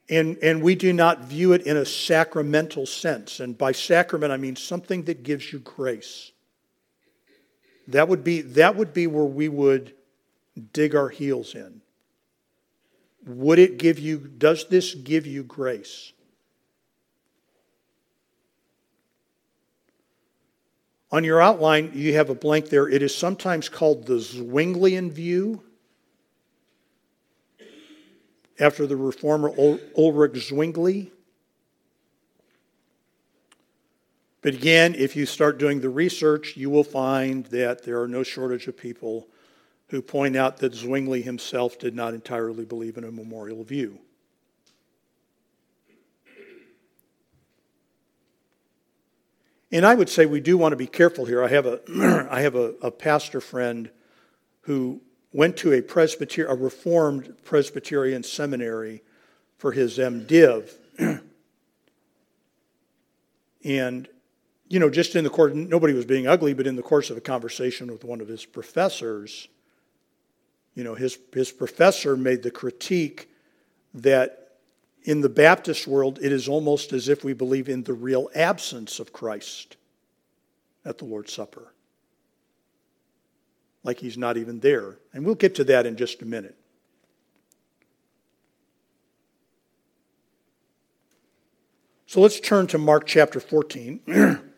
And, 0.09 0.38
and 0.42 0.62
we 0.62 0.74
do 0.74 0.92
not 0.92 1.24
view 1.24 1.53
it 1.53 1.62
in 1.62 1.76
a 1.76 1.85
sacramental 1.85 2.85
sense. 2.87 3.38
And 3.38 3.57
by 3.57 3.72
sacrament, 3.72 4.33
I 4.33 4.37
mean 4.37 4.57
something 4.57 5.05
that 5.05 5.22
gives 5.22 5.53
you 5.53 5.61
grace. 5.61 6.33
That 7.88 8.09
would 8.09 8.24
be, 8.24 8.40
that 8.40 8.76
would 8.76 8.92
be 8.92 9.07
where 9.07 9.24
we 9.24 9.48
would 9.48 9.94
dig 10.72 10.94
our 10.94 11.09
heels 11.09 11.55
in. 11.55 11.81
Would 13.26 13.59
it 13.59 13.79
give 13.79 13.98
you, 13.98 14.18
does 14.18 14.66
this 14.68 14.94
give 14.94 15.26
you 15.26 15.42
grace? 15.42 16.12
On 21.12 21.25
your 21.25 21.40
outline, 21.40 21.90
you 21.94 22.14
have 22.14 22.31
a 22.31 22.35
blank 22.35 22.68
there. 22.68 22.88
It 22.88 23.03
is 23.03 23.14
sometimes 23.14 23.68
called 23.68 24.07
the 24.07 24.14
Zwinglian 24.14 25.11
view 25.11 25.62
after 28.61 28.87
the 28.87 28.96
reformer 28.96 29.53
Ulrich 29.96 30.49
Zwingli. 30.49 31.11
But 34.42 34.55
again, 34.55 34.94
if 34.94 35.16
you 35.16 35.27
start 35.27 35.59
doing 35.59 35.81
the 35.81 35.90
research, 35.90 36.57
you 36.57 36.70
will 36.70 36.85
find 36.85 37.44
that 37.46 37.85
there 37.85 38.01
are 38.01 38.09
no 38.09 38.23
shortage 38.23 38.68
of 38.68 38.77
people 38.77 39.27
who 39.88 40.01
point 40.01 40.37
out 40.37 40.59
that 40.59 40.75
Zwingli 40.75 41.23
himself 41.23 41.79
did 41.79 41.94
not 41.94 42.14
entirely 42.14 42.64
believe 42.64 42.96
in 42.96 43.05
a 43.05 43.11
memorial 43.11 43.64
view. 43.64 43.99
And 49.72 49.87
I 49.87 49.94
would 49.94 50.09
say 50.09 50.26
we 50.26 50.40
do 50.40 50.59
want 50.59 50.72
to 50.72 50.76
be 50.76 50.87
careful 50.87 51.24
here. 51.24 51.44
I 51.44 51.48
have 51.48 51.66
a, 51.66 51.80
I 52.30 52.40
have 52.40 52.56
a, 52.56 52.74
a 52.83 52.90
pastor 52.90 53.40
friend 53.40 53.90
who 54.62 55.00
went 55.33 55.56
to 55.59 55.72
a 55.72 55.80
Presbyterian, 55.80 56.52
a 56.52 56.61
Reformed 56.61 57.35
Presbyterian 57.44 58.22
seminary 58.22 59.02
for 59.59 59.72
his 59.72 59.98
MDiv. 59.98 60.72
and, 63.64 64.09
you 64.68 64.80
know, 64.80 64.90
just 64.90 65.14
in 65.14 65.22
the 65.22 65.30
course, 65.30 65.54
nobody 65.54 65.94
was 65.94 66.04
being 66.04 66.26
ugly, 66.26 66.52
but 66.52 66.66
in 66.66 66.76
the 66.76 66.83
course 66.83 67.11
of 67.11 67.16
a 67.16 67.20
conversation 67.20 67.92
with 67.92 68.04
one 68.04 68.20
of 68.20 68.28
his 68.28 68.44
professors, 68.44 69.48
you 70.74 70.83
know, 70.83 70.94
his, 70.94 71.18
his 71.33 71.52
professor 71.52 72.16
made 72.16 72.42
the 72.42 72.50
critique 72.50 73.30
that 73.94 74.50
in 75.05 75.21
the 75.21 75.29
Baptist 75.29 75.87
world, 75.87 76.19
it 76.23 76.33
is 76.33 76.49
almost 76.49 76.93
as 76.93 77.09
if 77.09 77.25
we 77.25 77.33
believe 77.33 77.69
in 77.69 77.85
the 77.85 77.95
real 77.95 78.31
absence 78.35 79.01
of 79.01 79.13
Christ 79.13 79.77
at 80.85 80.99
the 80.99 81.05
Lord's 81.05 81.33
Supper 81.33 81.73
like 83.83 83.99
he's 83.99 84.19
not 84.19 84.37
even 84.37 84.61
there. 84.61 84.99
And 85.13 85.25
we'll 85.25 85.35
get 85.35 85.55
to 85.57 85.65
that 85.65 85.87
in 85.87 85.97
just 85.97 86.23
a 86.23 86.27
minute. 86.27 86.57
So 92.07 92.21
let's 92.21 92.41
turn 92.41 92.67
to 92.69 92.79
Mark 92.79 93.07
chapter 93.07 93.39
14. 93.41 94.43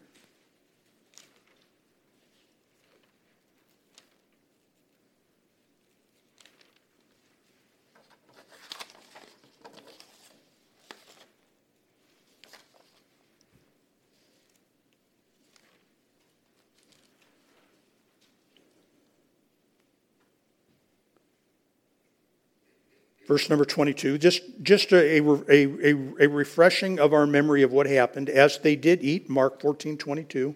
verse 23.27 23.49
number 23.49 23.65
22, 23.65 24.19
just, 24.19 24.43
just 24.63 24.93
a, 24.93 25.19
a, 25.19 25.23
a, 25.49 26.25
a, 26.25 26.29
refreshing 26.29 26.99
of 26.99 27.13
our 27.13 27.27
memory 27.27 27.63
of 27.63 27.73
what 27.73 27.87
happened. 27.87 28.29
As 28.29 28.59
they 28.59 28.77
did 28.77 29.03
eat, 29.03 29.31
Mark 29.31 29.61
14, 29.61 29.97
22, 29.97 30.55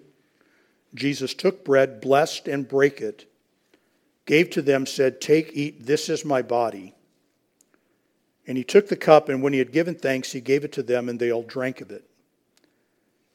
Jesus 0.94 1.34
took 1.34 1.64
bread, 1.64 2.00
blessed 2.00 2.48
and 2.48 2.68
brake 2.68 3.00
it, 3.00 3.30
gave 4.24 4.50
to 4.50 4.62
them, 4.62 4.86
said, 4.86 5.20
Take, 5.20 5.50
eat, 5.52 5.86
this 5.86 6.08
is 6.08 6.24
my 6.24 6.42
body. 6.42 6.94
And 8.46 8.56
he 8.56 8.64
took 8.64 8.88
the 8.88 8.96
cup, 8.96 9.28
and 9.28 9.42
when 9.42 9.52
he 9.52 9.58
had 9.58 9.72
given 9.72 9.94
thanks, 9.94 10.32
he 10.32 10.40
gave 10.40 10.64
it 10.64 10.72
to 10.72 10.82
them, 10.82 11.08
and 11.08 11.18
they 11.18 11.32
all 11.32 11.42
drank 11.42 11.80
of 11.80 11.90
it. 11.90 12.08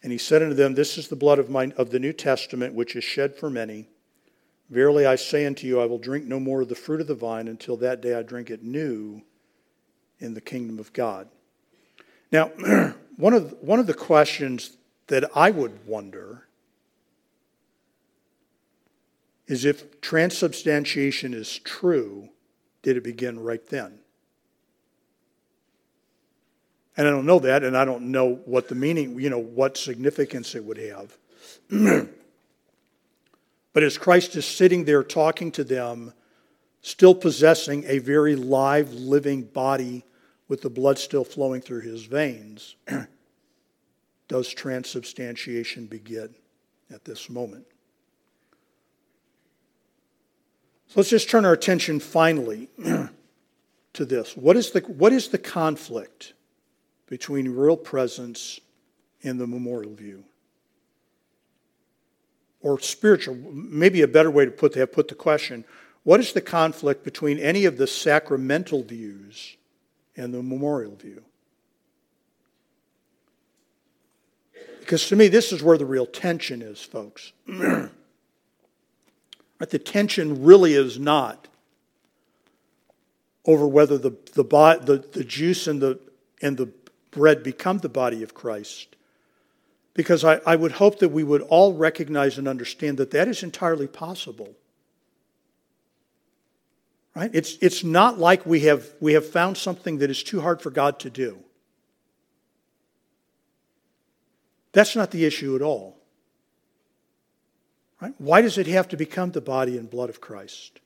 And 0.03 0.11
he 0.11 0.17
said 0.17 0.41
unto 0.41 0.55
them, 0.55 0.73
This 0.73 0.97
is 0.97 1.09
the 1.09 1.15
blood 1.15 1.37
of, 1.37 1.49
my, 1.49 1.71
of 1.77 1.91
the 1.91 1.99
New 1.99 2.13
Testament, 2.13 2.73
which 2.73 2.95
is 2.95 3.03
shed 3.03 3.35
for 3.35 3.49
many. 3.49 3.89
Verily 4.71 5.05
I 5.05 5.15
say 5.15 5.45
unto 5.45 5.67
you, 5.67 5.81
I 5.81 5.85
will 5.85 5.97
drink 5.97 6.25
no 6.25 6.39
more 6.39 6.61
of 6.61 6.69
the 6.69 6.75
fruit 6.75 7.01
of 7.01 7.07
the 7.07 7.13
vine 7.13 7.49
until 7.49 7.75
that 7.77 8.01
day 8.01 8.15
I 8.15 8.23
drink 8.23 8.49
it 8.49 8.63
new 8.63 9.21
in 10.19 10.33
the 10.33 10.39
kingdom 10.39 10.79
of 10.79 10.93
God. 10.93 11.27
Now, 12.31 12.47
one 13.17 13.33
of, 13.33 13.53
one 13.59 13.79
of 13.79 13.87
the 13.87 13.93
questions 13.93 14.77
that 15.07 15.29
I 15.35 15.51
would 15.51 15.85
wonder 15.85 16.47
is 19.45 19.65
if 19.65 19.99
transubstantiation 19.99 21.33
is 21.33 21.59
true, 21.59 22.29
did 22.81 22.95
it 22.95 23.03
begin 23.03 23.41
right 23.41 23.67
then? 23.67 23.99
And 26.95 27.07
I 27.07 27.11
don't 27.11 27.25
know 27.25 27.39
that, 27.39 27.65
and 27.65 27.75
I 27.75 27.83
don't 27.83 28.11
know 28.11 28.35
what 28.45 28.69
the 28.69 28.75
meaning, 28.75 29.19
you 29.19 29.29
know, 29.29 29.39
what 29.39 29.75
significance 29.75 30.55
it 30.55 30.63
would 30.63 30.77
have. 30.77 31.17
but 33.73 33.83
as 33.83 33.97
Christ 33.97 34.35
is 34.35 34.45
sitting 34.45 34.85
there 34.85 35.03
talking 35.03 35.51
to 35.53 35.63
them, 35.63 36.13
still 36.81 37.15
possessing 37.15 37.83
a 37.87 37.99
very 37.99 38.35
live, 38.35 38.93
living 38.93 39.43
body 39.43 40.03
with 40.47 40.61
the 40.61 40.69
blood 40.69 40.99
still 40.99 41.23
flowing 41.23 41.61
through 41.61 41.81
his 41.81 42.03
veins, 42.03 42.75
does 44.27 44.49
transubstantiation 44.49 45.85
begin 45.85 46.33
at 46.93 47.05
this 47.05 47.29
moment? 47.29 47.65
So 50.87 50.99
let's 50.99 51.09
just 51.09 51.29
turn 51.29 51.45
our 51.45 51.53
attention 51.53 52.01
finally 52.01 52.67
to 53.93 54.05
this. 54.05 54.35
What 54.35 54.57
is, 54.57 54.71
the, 54.71 54.81
what 54.81 55.13
is 55.13 55.29
the 55.29 55.37
conflict 55.37 56.33
between 57.07 57.47
real 57.47 57.77
presence 57.77 58.59
and 59.23 59.39
the 59.39 59.47
memorial 59.47 59.93
view? 59.93 60.25
Or 62.61 62.79
spiritual, 62.79 63.35
maybe 63.35 64.01
a 64.01 64.07
better 64.07 64.29
way 64.29 64.45
to 64.45 64.51
put, 64.51 64.73
that, 64.73 64.93
put 64.93 65.07
the 65.07 65.15
question 65.15 65.65
what 66.03 66.19
is 66.19 66.33
the 66.33 66.41
conflict 66.41 67.03
between 67.03 67.37
any 67.37 67.65
of 67.65 67.77
the 67.77 67.85
sacramental 67.85 68.83
views 68.83 69.55
and 70.17 70.33
the 70.33 70.41
memorial 70.41 70.95
view. 70.95 71.23
Because 74.79 75.07
to 75.09 75.15
me, 75.15 75.27
this 75.27 75.51
is 75.51 75.61
where 75.61 75.77
the 75.77 75.85
real 75.85 76.07
tension 76.07 76.61
is, 76.61 76.81
folks. 76.81 77.33
right? 77.47 77.89
The 79.59 79.79
tension 79.79 80.43
really 80.43 80.73
is 80.73 80.99
not 80.99 81.47
over 83.45 83.67
whether 83.67 83.97
the, 83.97 84.11
the, 84.33 84.43
the, 84.43 85.05
the 85.11 85.23
juice 85.23 85.67
and 85.67 85.81
the, 85.81 85.99
and 86.41 86.57
the 86.57 86.71
bread 87.11 87.43
become 87.43 87.77
the 87.77 87.89
body 87.89 88.23
of 88.23 88.33
Christ. 88.33 88.95
Because 89.93 90.23
I, 90.23 90.39
I 90.45 90.55
would 90.55 90.73
hope 90.73 90.99
that 90.99 91.09
we 91.09 91.23
would 91.23 91.41
all 91.41 91.73
recognize 91.73 92.37
and 92.37 92.47
understand 92.47 92.97
that 92.97 93.11
that 93.11 93.27
is 93.27 93.43
entirely 93.43 93.87
possible. 93.87 94.55
Right? 97.15 97.29
It's, 97.33 97.57
it's 97.61 97.83
not 97.83 98.17
like 98.17 98.45
we 98.45 98.61
have, 98.61 98.87
we 99.01 99.13
have 99.13 99.25
found 99.25 99.57
something 99.57 99.97
that 99.97 100.09
is 100.09 100.23
too 100.23 100.41
hard 100.41 100.61
for 100.61 100.69
God 100.69 100.99
to 100.99 101.09
do. 101.09 101.39
That's 104.71 104.95
not 104.95 105.11
the 105.11 105.25
issue 105.25 105.55
at 105.55 105.61
all. 105.61 105.97
Right? 107.99 108.13
Why 108.17 108.41
does 108.41 108.57
it 108.57 108.67
have 108.67 108.87
to 108.89 108.97
become 108.97 109.31
the 109.31 109.41
body 109.41 109.77
and 109.77 109.89
blood 109.89 110.09
of 110.09 110.21
Christ? 110.21 110.79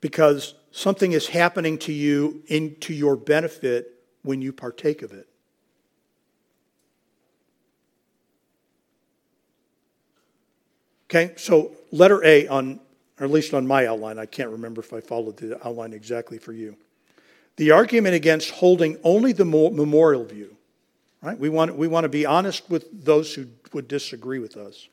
Because 0.00 0.54
something 0.70 1.12
is 1.12 1.28
happening 1.28 1.78
to 1.80 1.92
you 1.92 2.42
in, 2.46 2.76
to 2.80 2.94
your 2.94 3.16
benefit 3.16 3.95
when 4.26 4.42
you 4.42 4.52
partake 4.52 5.02
of 5.02 5.12
it. 5.12 5.28
Okay, 11.08 11.32
so 11.36 11.72
letter 11.92 12.22
A 12.24 12.48
on, 12.48 12.80
or 13.20 13.26
at 13.26 13.30
least 13.30 13.54
on 13.54 13.66
my 13.66 13.86
outline, 13.86 14.18
I 14.18 14.26
can't 14.26 14.50
remember 14.50 14.80
if 14.80 14.92
I 14.92 15.00
followed 15.00 15.36
the 15.36 15.64
outline 15.66 15.92
exactly 15.92 16.36
for 16.36 16.52
you. 16.52 16.76
The 17.56 17.70
argument 17.70 18.16
against 18.16 18.50
holding 18.50 18.98
only 19.04 19.32
the 19.32 19.44
memorial 19.44 20.24
view, 20.24 20.56
right? 21.22 21.38
We 21.38 21.48
want, 21.48 21.76
we 21.76 21.86
want 21.86 22.04
to 22.04 22.08
be 22.08 22.26
honest 22.26 22.68
with 22.68 23.04
those 23.04 23.34
who 23.34 23.46
would 23.72 23.88
disagree 23.88 24.40
with 24.40 24.56
us, 24.56 24.88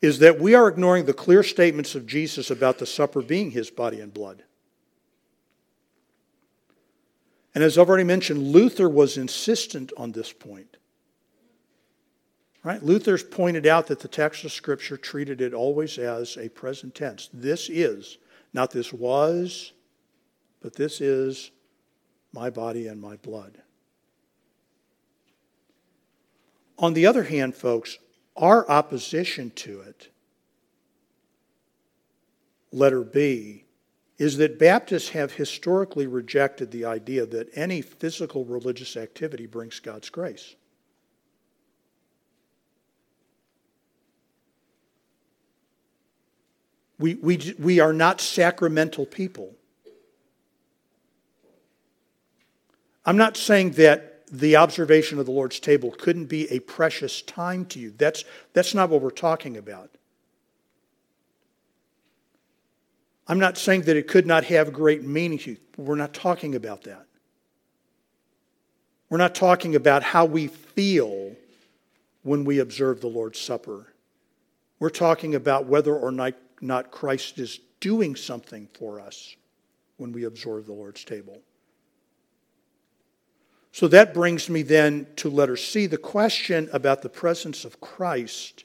is 0.00 0.18
that 0.18 0.40
we 0.40 0.54
are 0.54 0.66
ignoring 0.66 1.04
the 1.04 1.12
clear 1.12 1.42
statements 1.42 1.94
of 1.94 2.06
Jesus 2.06 2.50
about 2.50 2.78
the 2.78 2.86
supper 2.86 3.22
being 3.22 3.50
his 3.50 3.70
body 3.70 4.00
and 4.00 4.12
blood. 4.12 4.42
And 7.54 7.62
as 7.62 7.78
I've 7.78 7.88
already 7.88 8.04
mentioned, 8.04 8.42
Luther 8.42 8.88
was 8.88 9.16
insistent 9.16 9.92
on 9.96 10.12
this 10.12 10.32
point. 10.32 10.76
Right? 12.64 12.82
Luther's 12.82 13.22
pointed 13.22 13.66
out 13.66 13.86
that 13.88 14.00
the 14.00 14.08
text 14.08 14.44
of 14.44 14.52
Scripture 14.52 14.96
treated 14.96 15.40
it 15.40 15.52
always 15.52 15.98
as 15.98 16.36
a 16.36 16.48
present 16.48 16.94
tense. 16.94 17.28
This 17.32 17.68
is, 17.68 18.18
not 18.52 18.70
this 18.70 18.92
was, 18.92 19.72
but 20.60 20.74
this 20.74 21.00
is 21.00 21.50
my 22.32 22.50
body 22.50 22.88
and 22.88 23.00
my 23.00 23.16
blood. 23.16 23.58
On 26.78 26.94
the 26.94 27.06
other 27.06 27.24
hand, 27.24 27.54
folks, 27.54 27.98
our 28.36 28.68
opposition 28.68 29.50
to 29.56 29.82
it, 29.82 30.08
letter 32.72 33.02
B, 33.02 33.63
is 34.18 34.36
that 34.36 34.58
Baptists 34.58 35.08
have 35.10 35.32
historically 35.32 36.06
rejected 36.06 36.70
the 36.70 36.84
idea 36.84 37.26
that 37.26 37.48
any 37.54 37.82
physical 37.82 38.44
religious 38.44 38.96
activity 38.96 39.46
brings 39.46 39.80
God's 39.80 40.08
grace. 40.08 40.54
We, 46.98 47.14
we, 47.14 47.54
we 47.58 47.80
are 47.80 47.92
not 47.92 48.20
sacramental 48.20 49.04
people. 49.04 49.52
I'm 53.04 53.16
not 53.16 53.36
saying 53.36 53.72
that 53.72 54.26
the 54.30 54.56
observation 54.56 55.18
of 55.18 55.26
the 55.26 55.32
Lord's 55.32 55.60
table 55.60 55.90
couldn't 55.90 56.26
be 56.26 56.50
a 56.50 56.60
precious 56.60 57.20
time 57.20 57.66
to 57.66 57.78
you. 57.78 57.92
That's, 57.96 58.24
that's 58.52 58.74
not 58.74 58.90
what 58.90 59.02
we're 59.02 59.10
talking 59.10 59.56
about. 59.56 59.90
I'm 63.26 63.38
not 63.38 63.56
saying 63.56 63.82
that 63.82 63.96
it 63.96 64.06
could 64.06 64.26
not 64.26 64.44
have 64.44 64.72
great 64.72 65.02
meaning 65.02 65.38
to 65.38 65.50
you. 65.52 65.56
We're 65.76 65.94
not 65.94 66.12
talking 66.12 66.54
about 66.54 66.84
that. 66.84 67.06
We're 69.08 69.18
not 69.18 69.34
talking 69.34 69.76
about 69.76 70.02
how 70.02 70.24
we 70.24 70.48
feel 70.48 71.34
when 72.22 72.44
we 72.44 72.58
observe 72.58 73.00
the 73.00 73.06
Lord's 73.06 73.40
Supper. 73.40 73.86
We're 74.78 74.90
talking 74.90 75.34
about 75.34 75.66
whether 75.66 75.94
or 75.94 76.10
not, 76.10 76.34
not 76.60 76.90
Christ 76.90 77.38
is 77.38 77.60
doing 77.80 78.16
something 78.16 78.68
for 78.74 79.00
us 79.00 79.36
when 79.96 80.12
we 80.12 80.24
observe 80.24 80.66
the 80.66 80.72
Lord's 80.72 81.04
table. 81.04 81.40
So 83.72 83.88
that 83.88 84.14
brings 84.14 84.48
me 84.48 84.62
then 84.62 85.06
to 85.16 85.28
letter 85.28 85.56
C. 85.56 85.86
The 85.86 85.98
question 85.98 86.68
about 86.72 87.02
the 87.02 87.08
presence 87.08 87.64
of 87.64 87.80
Christ 87.80 88.64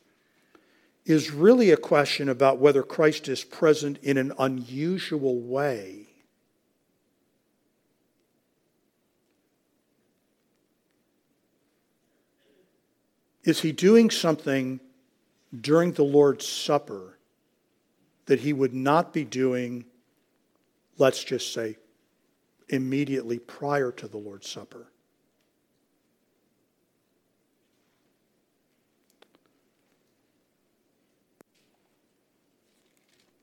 is 1.06 1.32
really 1.32 1.72
a 1.72 1.78
question 1.78 2.30
about 2.30 2.60
whether 2.60 2.84
Christ 2.84 3.28
is 3.28 3.44
present 3.44 3.98
in 4.04 4.18
an 4.18 4.34
unusual 4.38 5.40
way. 5.40 6.08
Is 13.44 13.62
he 13.62 13.72
doing 13.72 14.12
something 14.12 14.80
during 15.60 15.94
the 15.94 16.04
Lord's 16.04 16.46
Supper 16.46 17.18
that 18.28 18.42
he 18.42 18.54
would 18.54 18.74
not 18.74 19.12
be 19.12 19.24
doing, 19.24 19.86
let's 20.98 21.24
just 21.24 21.52
say, 21.54 21.78
immediately 22.68 23.40
prior 23.40 23.92
to 23.94 24.08
the 24.08 24.18
Lord's 24.18 24.48
Supper? 24.48 24.92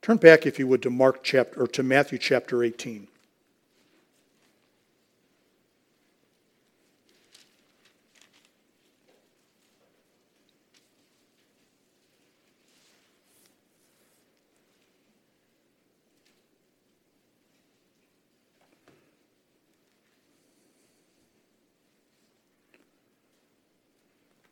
Turn 0.06 0.18
back, 0.18 0.46
if 0.46 0.56
you 0.60 0.68
would, 0.68 0.82
to 0.82 0.90
Mark 0.90 1.24
chapter 1.24 1.60
or 1.60 1.66
to 1.66 1.82
Matthew 1.82 2.18
chapter 2.18 2.62
18. 2.62 3.08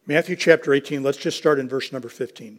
Matthew 0.04 0.34
chapter 0.34 0.74
18, 0.74 1.04
let's 1.04 1.16
just 1.16 1.38
start 1.38 1.60
in 1.60 1.68
verse 1.68 1.92
number 1.92 2.08
15. 2.08 2.58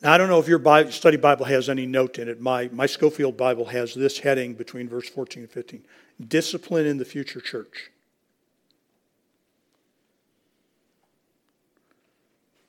Now, 0.00 0.12
I 0.12 0.18
don't 0.18 0.28
know 0.28 0.38
if 0.38 0.46
your 0.46 0.60
Bible, 0.60 0.92
study 0.92 1.16
Bible 1.16 1.44
has 1.46 1.68
any 1.68 1.84
note 1.84 2.18
in 2.18 2.28
it. 2.28 2.40
My, 2.40 2.68
my 2.72 2.86
Scofield 2.86 3.36
Bible 3.36 3.64
has 3.66 3.94
this 3.94 4.18
heading 4.18 4.54
between 4.54 4.88
verse 4.88 5.08
14 5.08 5.42
and 5.42 5.50
15 5.50 5.84
Discipline 6.26 6.86
in 6.86 6.98
the 6.98 7.04
future 7.04 7.40
church. 7.40 7.90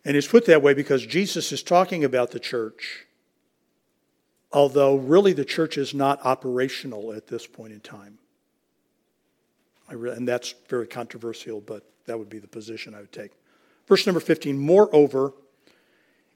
And 0.05 0.15
it's 0.17 0.27
put 0.27 0.45
that 0.45 0.63
way 0.63 0.73
because 0.73 1.05
Jesus 1.05 1.51
is 1.51 1.61
talking 1.61 2.03
about 2.03 2.31
the 2.31 2.39
church, 2.39 3.05
although 4.51 4.95
really 4.95 5.33
the 5.33 5.45
church 5.45 5.77
is 5.77 5.93
not 5.93 6.23
operational 6.25 7.13
at 7.13 7.27
this 7.27 7.45
point 7.45 7.73
in 7.73 7.79
time. 7.79 8.17
Re- 9.91 10.11
and 10.11 10.27
that's 10.27 10.55
very 10.67 10.87
controversial, 10.87 11.61
but 11.61 11.83
that 12.05 12.17
would 12.17 12.29
be 12.29 12.39
the 12.39 12.47
position 12.47 12.95
I 12.95 13.01
would 13.01 13.11
take. 13.11 13.31
Verse 13.87 14.05
number 14.05 14.19
15 14.19 14.57
Moreover, 14.57 15.33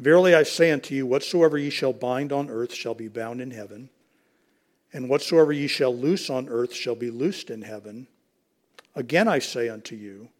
Verily 0.00 0.34
I 0.34 0.44
say 0.44 0.70
unto 0.70 0.94
you, 0.94 1.04
whatsoever 1.04 1.58
ye 1.58 1.68
shall 1.68 1.92
bind 1.92 2.32
on 2.32 2.48
earth 2.48 2.72
shall 2.72 2.94
be 2.94 3.08
bound 3.08 3.42
in 3.42 3.50
heaven, 3.50 3.90
and 4.94 5.10
whatsoever 5.10 5.52
ye 5.52 5.66
shall 5.66 5.94
loose 5.94 6.30
on 6.30 6.48
earth 6.48 6.72
shall 6.72 6.94
be 6.94 7.10
loosed 7.10 7.50
in 7.50 7.60
heaven. 7.60 8.06
Again 8.96 9.28
I 9.28 9.40
say 9.40 9.68
unto 9.68 9.94
you, 9.94 10.30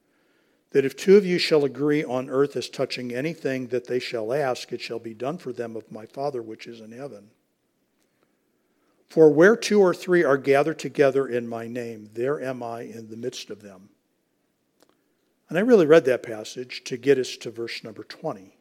that 0.70 0.86
if 0.86 0.96
two 0.96 1.18
of 1.18 1.26
you 1.26 1.36
shall 1.36 1.66
agree 1.66 2.02
on 2.02 2.30
earth 2.30 2.56
as 2.56 2.70
touching 2.70 3.14
anything 3.14 3.66
that 3.66 3.86
they 3.86 3.98
shall 3.98 4.32
ask, 4.32 4.72
it 4.72 4.80
shall 4.80 4.98
be 4.98 5.12
done 5.12 5.36
for 5.36 5.52
them 5.52 5.76
of 5.76 5.92
my 5.92 6.06
Father 6.06 6.40
which 6.40 6.66
is 6.66 6.80
in 6.80 6.92
heaven. 6.92 7.28
For 9.08 9.30
where 9.30 9.56
two 9.56 9.82
or 9.82 9.92
three 9.92 10.24
are 10.24 10.38
gathered 10.38 10.78
together 10.78 11.28
in 11.28 11.46
my 11.46 11.68
name, 11.68 12.08
there 12.14 12.40
am 12.40 12.62
I 12.62 12.82
in 12.82 13.10
the 13.10 13.16
midst 13.16 13.50
of 13.50 13.60
them. 13.60 13.90
And 15.50 15.58
I 15.58 15.60
really 15.60 15.86
read 15.86 16.06
that 16.06 16.22
passage 16.22 16.82
to 16.84 16.96
get 16.96 17.18
us 17.18 17.36
to 17.38 17.50
verse 17.50 17.84
number 17.84 18.04
20. 18.04 18.56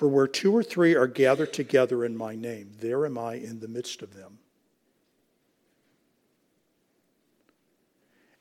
For 0.00 0.08
where 0.08 0.26
two 0.26 0.56
or 0.56 0.62
three 0.62 0.96
are 0.96 1.06
gathered 1.06 1.52
together 1.52 2.06
in 2.06 2.16
my 2.16 2.34
name, 2.34 2.70
there 2.80 3.04
am 3.04 3.18
I 3.18 3.34
in 3.34 3.60
the 3.60 3.68
midst 3.68 4.00
of 4.00 4.14
them. 4.14 4.38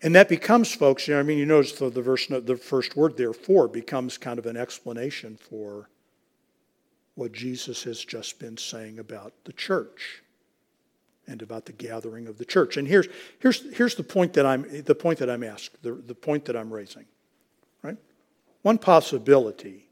And 0.02 0.16
that 0.16 0.30
becomes, 0.30 0.74
folks, 0.74 1.06
you 1.06 1.16
know, 1.16 1.20
I 1.20 1.24
mean, 1.24 1.38
you 1.38 1.46
notice 1.46 1.74
the, 1.74 1.90
the 1.90 2.02
verse, 2.02 2.28
the 2.28 2.56
first 2.56 2.96
word 2.96 3.18
therefore, 3.18 3.68
becomes 3.68 4.18
kind 4.18 4.40
of 4.40 4.46
an 4.46 4.56
explanation 4.56 5.36
for 5.36 5.90
what 7.16 7.34
Jesus 7.34 7.84
has 7.84 8.06
just 8.06 8.40
been 8.40 8.56
saying 8.56 8.98
about 8.98 9.34
the 9.44 9.52
church 9.52 10.24
and 11.28 11.42
about 11.42 11.66
the 11.66 11.74
gathering 11.74 12.28
of 12.28 12.38
the 12.38 12.46
church. 12.46 12.78
And 12.78 12.88
here's, 12.88 13.10
here's, 13.40 13.70
here's 13.76 13.96
the 13.96 14.04
point 14.04 14.32
that 14.32 14.46
I'm 14.46 14.66
the 14.84 14.96
point 14.96 15.20
that 15.20 15.30
I'm 15.30 15.44
asked, 15.44 15.84
the, 15.84 15.92
the 15.92 16.16
point 16.16 16.46
that 16.46 16.56
I'm 16.56 16.72
raising. 16.72 17.04
Right? 17.84 17.98
One 18.62 18.78
possibility 18.78 19.89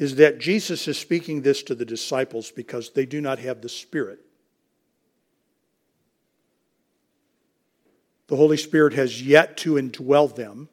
is 0.00 0.16
that 0.16 0.38
Jesus 0.38 0.88
is 0.88 0.98
speaking 0.98 1.42
this 1.42 1.62
to 1.62 1.74
the 1.74 1.84
disciples 1.84 2.50
because 2.50 2.88
they 2.90 3.04
do 3.04 3.20
not 3.20 3.38
have 3.38 3.60
the 3.60 3.68
Spirit. 3.68 4.18
The 8.28 8.36
Holy 8.36 8.56
Spirit 8.56 8.94
has 8.94 9.22
yet 9.22 9.58
to 9.58 9.74
indwell 9.74 10.34
them. 10.34 10.70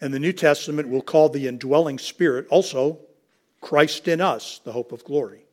And 0.00 0.12
the 0.12 0.18
New 0.18 0.32
Testament 0.32 0.88
will 0.88 1.02
call 1.02 1.28
the 1.28 1.46
indwelling 1.46 2.00
Spirit 2.00 2.48
also 2.50 2.98
Christ 3.60 4.08
in 4.08 4.20
us, 4.20 4.60
the 4.64 4.72
hope 4.72 4.90
of 4.90 5.04
glory. 5.04 5.44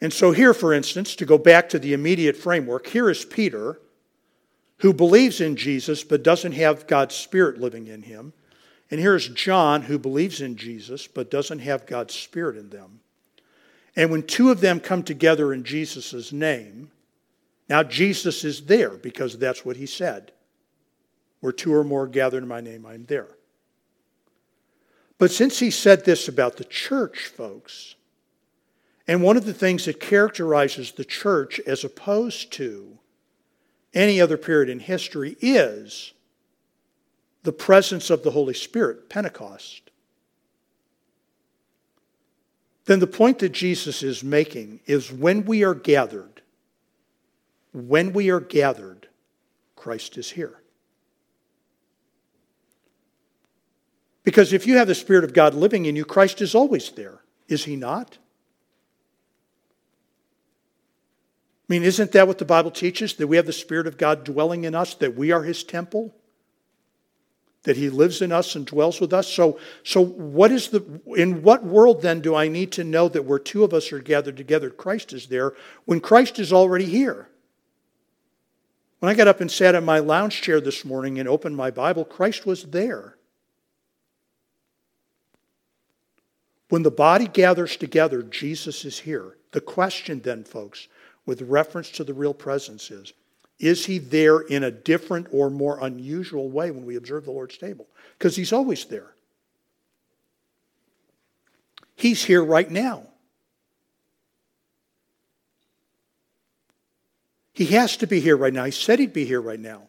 And 0.00 0.12
so, 0.12 0.32
here, 0.32 0.52
for 0.52 0.74
instance, 0.74 1.14
to 1.14 1.24
go 1.24 1.38
back 1.38 1.68
to 1.68 1.78
the 1.78 1.92
immediate 1.92 2.36
framework, 2.36 2.88
here 2.88 3.08
is 3.08 3.24
Peter, 3.24 3.80
who 4.78 4.92
believes 4.92 5.40
in 5.40 5.54
Jesus 5.54 6.02
but 6.02 6.24
doesn't 6.24 6.52
have 6.52 6.88
God's 6.88 7.14
Spirit 7.14 7.60
living 7.60 7.86
in 7.86 8.02
him. 8.02 8.32
And 8.90 8.98
here's 8.98 9.28
John, 9.28 9.82
who 9.82 9.98
believes 9.98 10.40
in 10.40 10.56
Jesus 10.56 11.06
but 11.06 11.30
doesn't 11.30 11.60
have 11.60 11.86
God's 11.86 12.14
Spirit 12.14 12.56
in 12.56 12.70
them. 12.70 13.00
And 13.96 14.10
when 14.10 14.22
two 14.22 14.50
of 14.50 14.60
them 14.60 14.80
come 14.80 15.02
together 15.02 15.52
in 15.52 15.64
Jesus' 15.64 16.32
name, 16.32 16.90
now 17.68 17.82
Jesus 17.82 18.44
is 18.44 18.66
there 18.66 18.90
because 18.90 19.38
that's 19.38 19.64
what 19.64 19.76
he 19.76 19.86
said. 19.86 20.32
Where 21.40 21.52
two 21.52 21.74
or 21.74 21.84
more 21.84 22.06
gather 22.06 22.38
in 22.38 22.48
my 22.48 22.60
name, 22.60 22.84
I'm 22.84 23.06
there. 23.06 23.28
But 25.18 25.30
since 25.30 25.58
he 25.58 25.70
said 25.70 26.04
this 26.04 26.28
about 26.28 26.56
the 26.56 26.64
church, 26.64 27.26
folks, 27.26 27.94
and 29.06 29.22
one 29.22 29.36
of 29.36 29.44
the 29.44 29.54
things 29.54 29.84
that 29.84 30.00
characterizes 30.00 30.92
the 30.92 31.04
church 31.04 31.60
as 31.66 31.84
opposed 31.84 32.52
to 32.52 32.98
any 33.92 34.20
other 34.20 34.36
period 34.36 34.68
in 34.68 34.80
history 34.80 35.36
is 35.40 36.12
the 37.42 37.52
presence 37.52 38.10
of 38.10 38.22
the 38.22 38.30
Holy 38.30 38.54
Spirit, 38.54 39.08
Pentecost. 39.08 39.90
Then 42.84 42.98
the 42.98 43.06
point 43.06 43.38
that 43.38 43.50
Jesus 43.50 44.02
is 44.02 44.24
making 44.24 44.80
is 44.86 45.12
when 45.12 45.44
we 45.44 45.62
are 45.64 45.74
gathered, 45.74 46.42
when 47.72 48.12
we 48.12 48.30
are 48.30 48.40
gathered, 48.40 49.08
Christ 49.76 50.18
is 50.18 50.30
here. 50.30 50.60
Because 54.22 54.52
if 54.52 54.66
you 54.66 54.76
have 54.76 54.88
the 54.88 54.94
Spirit 54.94 55.24
of 55.24 55.32
God 55.32 55.54
living 55.54 55.86
in 55.86 55.96
you, 55.96 56.04
Christ 56.04 56.42
is 56.42 56.54
always 56.54 56.90
there, 56.90 57.20
is 57.48 57.64
he 57.64 57.76
not? 57.76 58.18
I 61.70 61.72
mean, 61.72 61.84
isn't 61.84 62.10
that 62.12 62.26
what 62.26 62.38
the 62.38 62.44
Bible 62.44 62.72
teaches? 62.72 63.14
That 63.14 63.28
we 63.28 63.36
have 63.36 63.46
the 63.46 63.52
Spirit 63.52 63.86
of 63.86 63.96
God 63.96 64.24
dwelling 64.24 64.64
in 64.64 64.74
us, 64.74 64.94
that 64.94 65.14
we 65.14 65.30
are 65.30 65.44
His 65.44 65.62
temple, 65.62 66.12
that 67.64 67.76
He 67.76 67.90
lives 67.90 68.22
in 68.22 68.32
us 68.32 68.54
and 68.54 68.66
dwells 68.66 69.00
with 69.00 69.12
us. 69.12 69.28
So, 69.28 69.58
so 69.84 70.00
what 70.00 70.50
is 70.50 70.68
the, 70.68 71.00
in 71.16 71.42
what 71.42 71.64
world 71.64 72.02
then 72.02 72.20
do 72.20 72.34
I 72.34 72.48
need 72.48 72.72
to 72.72 72.84
know 72.84 73.08
that 73.08 73.24
where 73.24 73.38
two 73.38 73.64
of 73.64 73.74
us 73.74 73.92
are 73.92 74.00
gathered 74.00 74.36
together, 74.36 74.70
Christ 74.70 75.12
is 75.12 75.26
there, 75.26 75.52
when 75.84 76.00
Christ 76.00 76.38
is 76.38 76.52
already 76.52 76.86
here? 76.86 77.28
When 79.00 79.10
I 79.10 79.14
got 79.14 79.28
up 79.28 79.40
and 79.40 79.50
sat 79.50 79.74
in 79.74 79.84
my 79.84 79.98
lounge 79.98 80.42
chair 80.42 80.60
this 80.60 80.84
morning 80.84 81.18
and 81.18 81.28
opened 81.28 81.56
my 81.56 81.70
Bible, 81.70 82.04
Christ 82.04 82.46
was 82.46 82.64
there. 82.64 83.16
When 86.68 86.82
the 86.82 86.90
body 86.90 87.26
gathers 87.26 87.76
together, 87.76 88.22
Jesus 88.22 88.84
is 88.84 89.00
here. 89.00 89.36
The 89.52 89.60
question 89.60 90.20
then, 90.20 90.44
folks, 90.44 90.86
with 91.26 91.42
reference 91.42 91.90
to 91.92 92.04
the 92.04 92.14
real 92.14 92.34
presence 92.34 92.90
is 92.90 93.12
is 93.60 93.86
he 93.86 93.98
there 93.98 94.40
in 94.40 94.64
a 94.64 94.70
different 94.70 95.28
or 95.30 95.50
more 95.50 95.78
unusual 95.80 96.50
way 96.50 96.70
when 96.70 96.84
we 96.84 96.96
observe 96.96 97.24
the 97.24 97.30
Lord's 97.30 97.56
table? 97.56 97.86
Because 98.18 98.34
he's 98.34 98.52
always 98.52 98.84
there. 98.86 99.14
He's 101.94 102.24
here 102.24 102.42
right 102.42 102.70
now. 102.70 103.06
He 107.52 107.66
has 107.66 107.98
to 107.98 108.06
be 108.06 108.20
here 108.20 108.36
right 108.36 108.52
now. 108.52 108.64
He 108.64 108.70
said 108.70 108.98
he'd 108.98 109.12
be 109.12 109.26
here 109.26 109.40
right 109.40 109.60
now. 109.60 109.82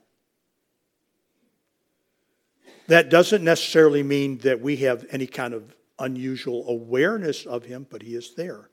That 2.87 3.09
doesn't 3.09 3.43
necessarily 3.43 4.03
mean 4.03 4.39
that 4.39 4.59
we 4.59 4.75
have 4.77 5.05
any 5.09 5.27
kind 5.27 5.53
of 5.53 5.73
unusual 5.97 6.67
awareness 6.67 7.45
of 7.45 7.63
him, 7.63 7.87
but 7.89 8.01
he 8.01 8.15
is 8.15 8.35
there. 8.35 8.69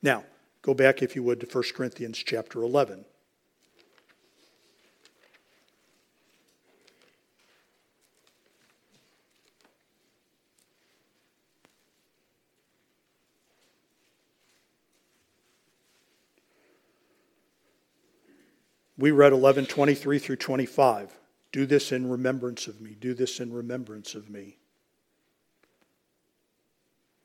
Now, 0.00 0.24
Go 0.62 0.74
back, 0.74 1.02
if 1.02 1.16
you 1.16 1.24
would, 1.24 1.40
to 1.40 1.46
1 1.46 1.64
Corinthians 1.74 2.18
chapter 2.18 2.62
11. 2.62 3.04
We 19.02 19.10
read 19.10 19.32
11:23 19.32 20.20
through 20.20 20.36
25. 20.36 21.18
Do 21.50 21.66
this 21.66 21.90
in 21.90 22.08
remembrance 22.08 22.68
of 22.68 22.80
me. 22.80 22.94
Do 22.94 23.14
this 23.14 23.40
in 23.40 23.52
remembrance 23.52 24.14
of 24.14 24.30
me. 24.30 24.58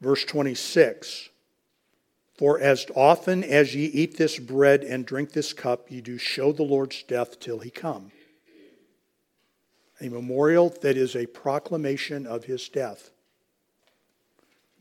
Verse 0.02 0.26
26. 0.26 1.30
For 2.34 2.60
as 2.60 2.88
often 2.96 3.44
as 3.44 3.76
ye 3.76 3.86
eat 3.86 4.18
this 4.18 4.40
bread 4.40 4.84
and 4.84 5.06
drink 5.06 5.34
this 5.34 5.54
cup, 5.54 5.92
ye 5.92 6.02
do 6.02 6.18
show 6.18 6.52
the 6.52 6.64
Lord's 6.64 7.04
death 7.04 7.40
till 7.40 7.60
he 7.60 7.70
come. 7.70 8.12
A 10.02 10.10
memorial 10.10 10.70
that 10.82 10.98
is 10.98 11.16
a 11.16 11.28
proclamation 11.28 12.26
of 12.26 12.46
his 12.46 12.68
death. 12.70 13.12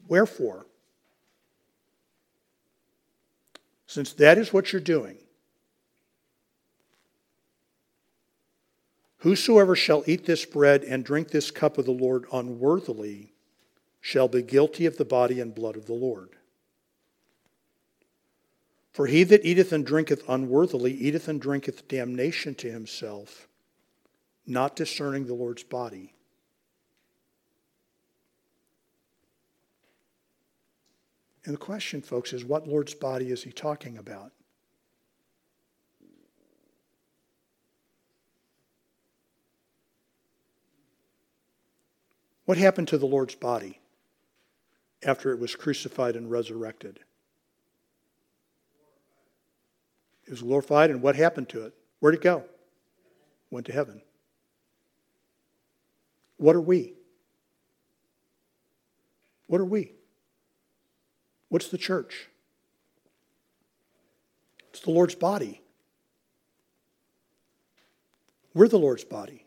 Wherefore, 0.09 0.65
since 3.87 4.15
that 4.15 4.39
is 4.39 4.55
what 4.55 4.73
you're 4.73 4.81
doing, 4.81 5.19
whosoever 9.27 9.75
shall 9.75 10.05
eat 10.07 10.25
this 10.25 10.45
bread 10.45 10.85
and 10.85 11.05
drink 11.05 11.33
this 11.33 11.51
cup 11.51 11.79
of 11.79 11.85
the 11.85 11.91
Lord 11.91 12.27
unworthily 12.33 13.33
shall 14.01 14.29
be 14.29 14.41
guilty 14.41 14.87
of 14.87 14.99
the 14.99 15.05
body 15.05 15.41
and 15.41 15.53
blood 15.53 15.75
of 15.75 15.87
the 15.87 15.95
Lord. 15.95 16.37
For 18.93 19.09
he 19.09 19.25
that 19.25 19.45
eateth 19.45 19.73
and 19.73 19.85
drinketh 19.85 20.23
unworthily 20.29 20.93
eateth 20.93 21.27
and 21.27 21.41
drinketh 21.41 21.89
damnation 21.89 22.55
to 22.55 22.71
himself, 22.71 23.49
not 24.47 24.77
discerning 24.77 25.27
the 25.27 25.35
Lord's 25.35 25.65
body. 25.65 26.15
And 31.45 31.53
the 31.53 31.59
question, 31.59 32.01
folks, 32.01 32.33
is 32.33 32.45
what 32.45 32.69
Lord's 32.69 32.95
body 32.95 33.33
is 33.33 33.43
he 33.43 33.51
talking 33.51 33.99
about? 33.99 34.31
What 42.47 42.59
happened 42.59 42.89
to 42.89 42.99
the 42.99 43.07
Lord's 43.07 43.35
body 43.35 43.81
after 45.05 45.33
it 45.33 45.39
was 45.39 45.55
crucified 45.55 46.17
and 46.17 46.31
resurrected? 46.31 47.01
It 50.27 50.31
was 50.31 50.43
glorified, 50.43 50.91
and 50.91 51.03
what 51.03 51.17
happened 51.17 51.49
to 51.51 51.67
it? 51.67 51.75
Where'd 52.01 52.15
it 52.15 52.23
go? 52.23 52.45
Went 53.51 53.67
to 53.67 53.73
heaven. 53.73 54.01
What 56.37 56.57
are 56.57 56.61
we? 56.61 56.95
What 59.47 59.61
are 59.61 59.65
we? 59.65 59.93
What's 61.49 61.69
the 61.69 61.79
church? 61.79 62.29
It's 64.71 64.81
the 64.81 64.91
Lord's 64.91 65.15
body. 65.15 65.63
We're 68.55 68.69
the 68.69 68.79
Lord's 68.79 69.05
body. 69.05 69.46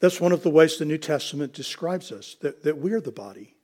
That's 0.00 0.20
one 0.20 0.32
of 0.32 0.42
the 0.42 0.50
ways 0.50 0.76
the 0.76 0.84
New 0.84 0.98
Testament 0.98 1.52
describes 1.52 2.12
us, 2.12 2.36
that, 2.40 2.62
that 2.64 2.78
we're 2.78 3.00
the 3.00 3.12
body. 3.12 3.54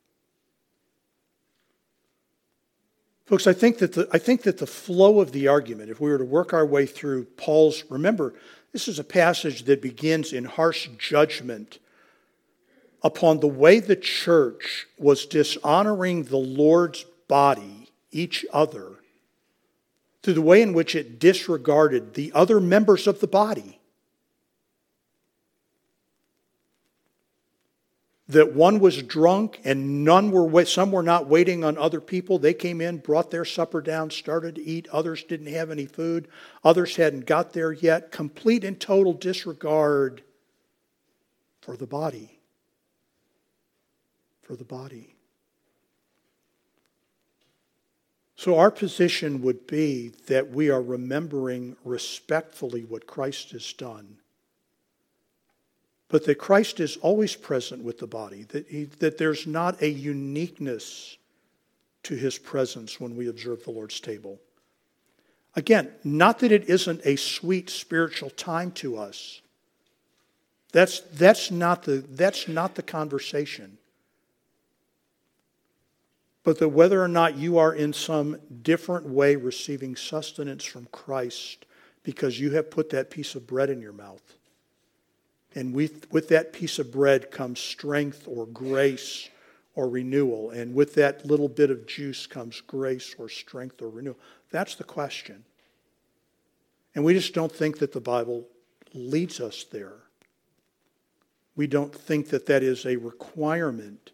Folks, 3.25 3.47
I 3.47 3.53
think, 3.53 3.77
that 3.77 3.93
the, 3.93 4.07
I 4.11 4.17
think 4.17 4.41
that 4.43 4.57
the 4.57 4.67
flow 4.67 5.19
of 5.19 5.31
the 5.31 5.47
argument, 5.47 5.89
if 5.89 6.01
we 6.01 6.09
were 6.09 6.17
to 6.17 6.25
work 6.25 6.53
our 6.53 6.65
way 6.65 6.85
through 6.85 7.25
Paul's, 7.25 7.83
remember, 7.89 8.33
this 8.71 8.87
is 8.87 8.99
a 8.99 9.03
passage 9.03 9.63
that 9.63 9.81
begins 9.81 10.33
in 10.33 10.45
harsh 10.45 10.89
judgment 10.97 11.79
upon 13.03 13.39
the 13.39 13.47
way 13.47 13.79
the 13.79 13.95
church 13.95 14.87
was 14.97 15.25
dishonoring 15.25 16.23
the 16.23 16.37
Lord's 16.37 17.05
body, 17.27 17.89
each 18.11 18.45
other, 18.51 18.87
through 20.21 20.33
the 20.33 20.41
way 20.41 20.61
in 20.61 20.73
which 20.73 20.95
it 20.95 21.19
disregarded 21.19 22.13
the 22.13 22.31
other 22.33 22.59
members 22.59 23.07
of 23.07 23.19
the 23.19 23.27
body. 23.27 23.79
That 28.29 28.53
one 28.53 28.79
was 28.79 29.03
drunk 29.03 29.59
and 29.65 30.05
none 30.05 30.31
were 30.31 30.65
some 30.65 30.91
were 30.91 31.03
not 31.03 31.27
waiting 31.27 31.63
on 31.63 31.77
other 31.77 31.99
people. 31.99 32.39
They 32.39 32.53
came 32.53 32.79
in 32.79 32.99
brought 32.99 33.31
their 33.31 33.43
supper 33.43 33.81
down 33.81 34.11
started 34.11 34.55
to 34.55 34.63
eat. 34.63 34.87
Others 34.91 35.23
didn't 35.23 35.47
have 35.47 35.71
any 35.71 35.85
food. 35.85 36.29
Others 36.63 36.95
hadn't 36.95 37.25
got 37.25 37.51
there 37.51 37.73
yet. 37.73 38.11
Complete 38.11 38.63
and 38.63 38.79
total 38.79 39.13
disregard 39.13 40.23
for 41.61 41.75
the 41.75 41.87
body. 41.87 42.39
For 44.41 44.55
the 44.55 44.63
body. 44.63 45.15
So 48.35 48.57
our 48.57 48.71
position 48.71 49.41
would 49.41 49.67
be 49.67 50.09
that 50.27 50.49
we 50.49 50.69
are 50.69 50.81
remembering 50.81 51.75
respectfully 51.83 52.83
what 52.83 53.07
Christ 53.07 53.51
has 53.51 53.71
done 53.73 54.17
but 56.09 56.25
that 56.25 56.35
Christ 56.35 56.79
is 56.79 56.97
always 56.97 57.35
present 57.35 57.83
with 57.83 57.97
the 57.97 58.07
body, 58.07 58.43
that, 58.49 58.67
he, 58.67 58.85
that 58.99 59.17
there's 59.17 59.47
not 59.47 59.81
a 59.81 59.89
uniqueness 59.89 61.17
to 62.03 62.15
his 62.15 62.37
presence 62.37 62.99
when 62.99 63.15
we 63.15 63.27
observe 63.29 63.63
the 63.63 63.71
Lord's 63.71 63.99
table. 63.99 64.39
Again, 65.55 65.91
not 66.03 66.39
that 66.39 66.51
it 66.51 66.69
isn't 66.69 67.01
a 67.05 67.15
sweet 67.15 67.69
spiritual 67.69 68.29
time 68.29 68.71
to 68.73 68.97
us. 68.97 69.41
That's, 70.71 70.99
that's, 70.99 71.51
not, 71.51 71.83
the, 71.83 72.03
that's 72.09 72.47
not 72.47 72.75
the 72.75 72.81
conversation. 72.81 73.77
But 76.43 76.59
that 76.59 76.69
whether 76.69 77.01
or 77.01 77.07
not 77.07 77.37
you 77.37 77.57
are 77.57 77.73
in 77.73 77.93
some 77.93 78.37
different 78.63 79.07
way 79.07 79.35
receiving 79.35 79.95
sustenance 79.95 80.63
from 80.63 80.87
Christ 80.91 81.65
because 82.03 82.39
you 82.39 82.51
have 82.51 82.69
put 82.69 82.89
that 82.89 83.09
piece 83.09 83.35
of 83.35 83.47
bread 83.47 83.69
in 83.69 83.81
your 83.81 83.93
mouth 83.93 84.21
and 85.55 85.73
with, 85.73 86.11
with 86.11 86.29
that 86.29 86.53
piece 86.53 86.79
of 86.79 86.91
bread 86.91 87.31
comes 87.31 87.59
strength 87.59 88.27
or 88.27 88.45
grace 88.47 89.29
or 89.75 89.87
renewal. 89.87 90.51
And 90.51 90.73
with 90.73 90.95
that 90.95 91.25
little 91.25 91.49
bit 91.49 91.69
of 91.69 91.85
juice 91.85 92.25
comes 92.25 92.61
grace 92.61 93.15
or 93.17 93.29
strength 93.29 93.81
or 93.81 93.89
renewal. 93.89 94.17
That's 94.51 94.75
the 94.75 94.83
question. 94.83 95.43
And 96.95 97.03
we 97.03 97.13
just 97.13 97.33
don't 97.33 97.51
think 97.51 97.79
that 97.79 97.91
the 97.91 98.01
Bible 98.01 98.47
leads 98.93 99.39
us 99.39 99.65
there. 99.71 99.93
We 101.55 101.67
don't 101.67 101.93
think 101.93 102.29
that 102.29 102.47
that 102.47 102.63
is 102.63 102.85
a 102.85 102.95
requirement 102.95 104.11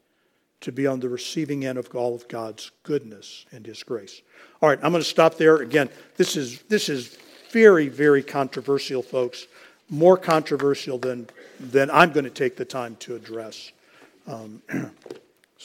to 0.62 0.74
be 0.74 0.86
on 0.86 1.00
the 1.00 1.08
receiving 1.08 1.66
end 1.66 1.78
of 1.78 1.94
all 1.96 2.16
of 2.16 2.28
God's 2.28 2.72
goodness 2.84 3.46
and 3.54 3.66
His 3.66 3.82
grace. 3.82 4.22
All 4.62 4.68
right, 4.68 4.80
I'm 4.84 4.92
going 4.92 5.04
to 5.04 5.10
stop 5.10 5.38
there. 5.38 5.58
Again, 5.58 5.90
this 6.18 6.36
is, 6.36 6.62
this 6.64 6.90
is 6.90 7.18
very, 7.52 7.88
very 7.88 8.24
controversial, 8.24 9.02
folks 9.02 9.48
more 9.90 10.18
controversial 10.18 10.98
than, 10.98 11.28
than 11.60 11.90
I'm 11.92 12.12
going 12.12 12.26
to 12.26 12.30
take 12.30 12.56
the 12.56 12.66
time 12.66 12.96
to 12.98 13.16
address. 13.16 13.72
Um, 14.28 14.62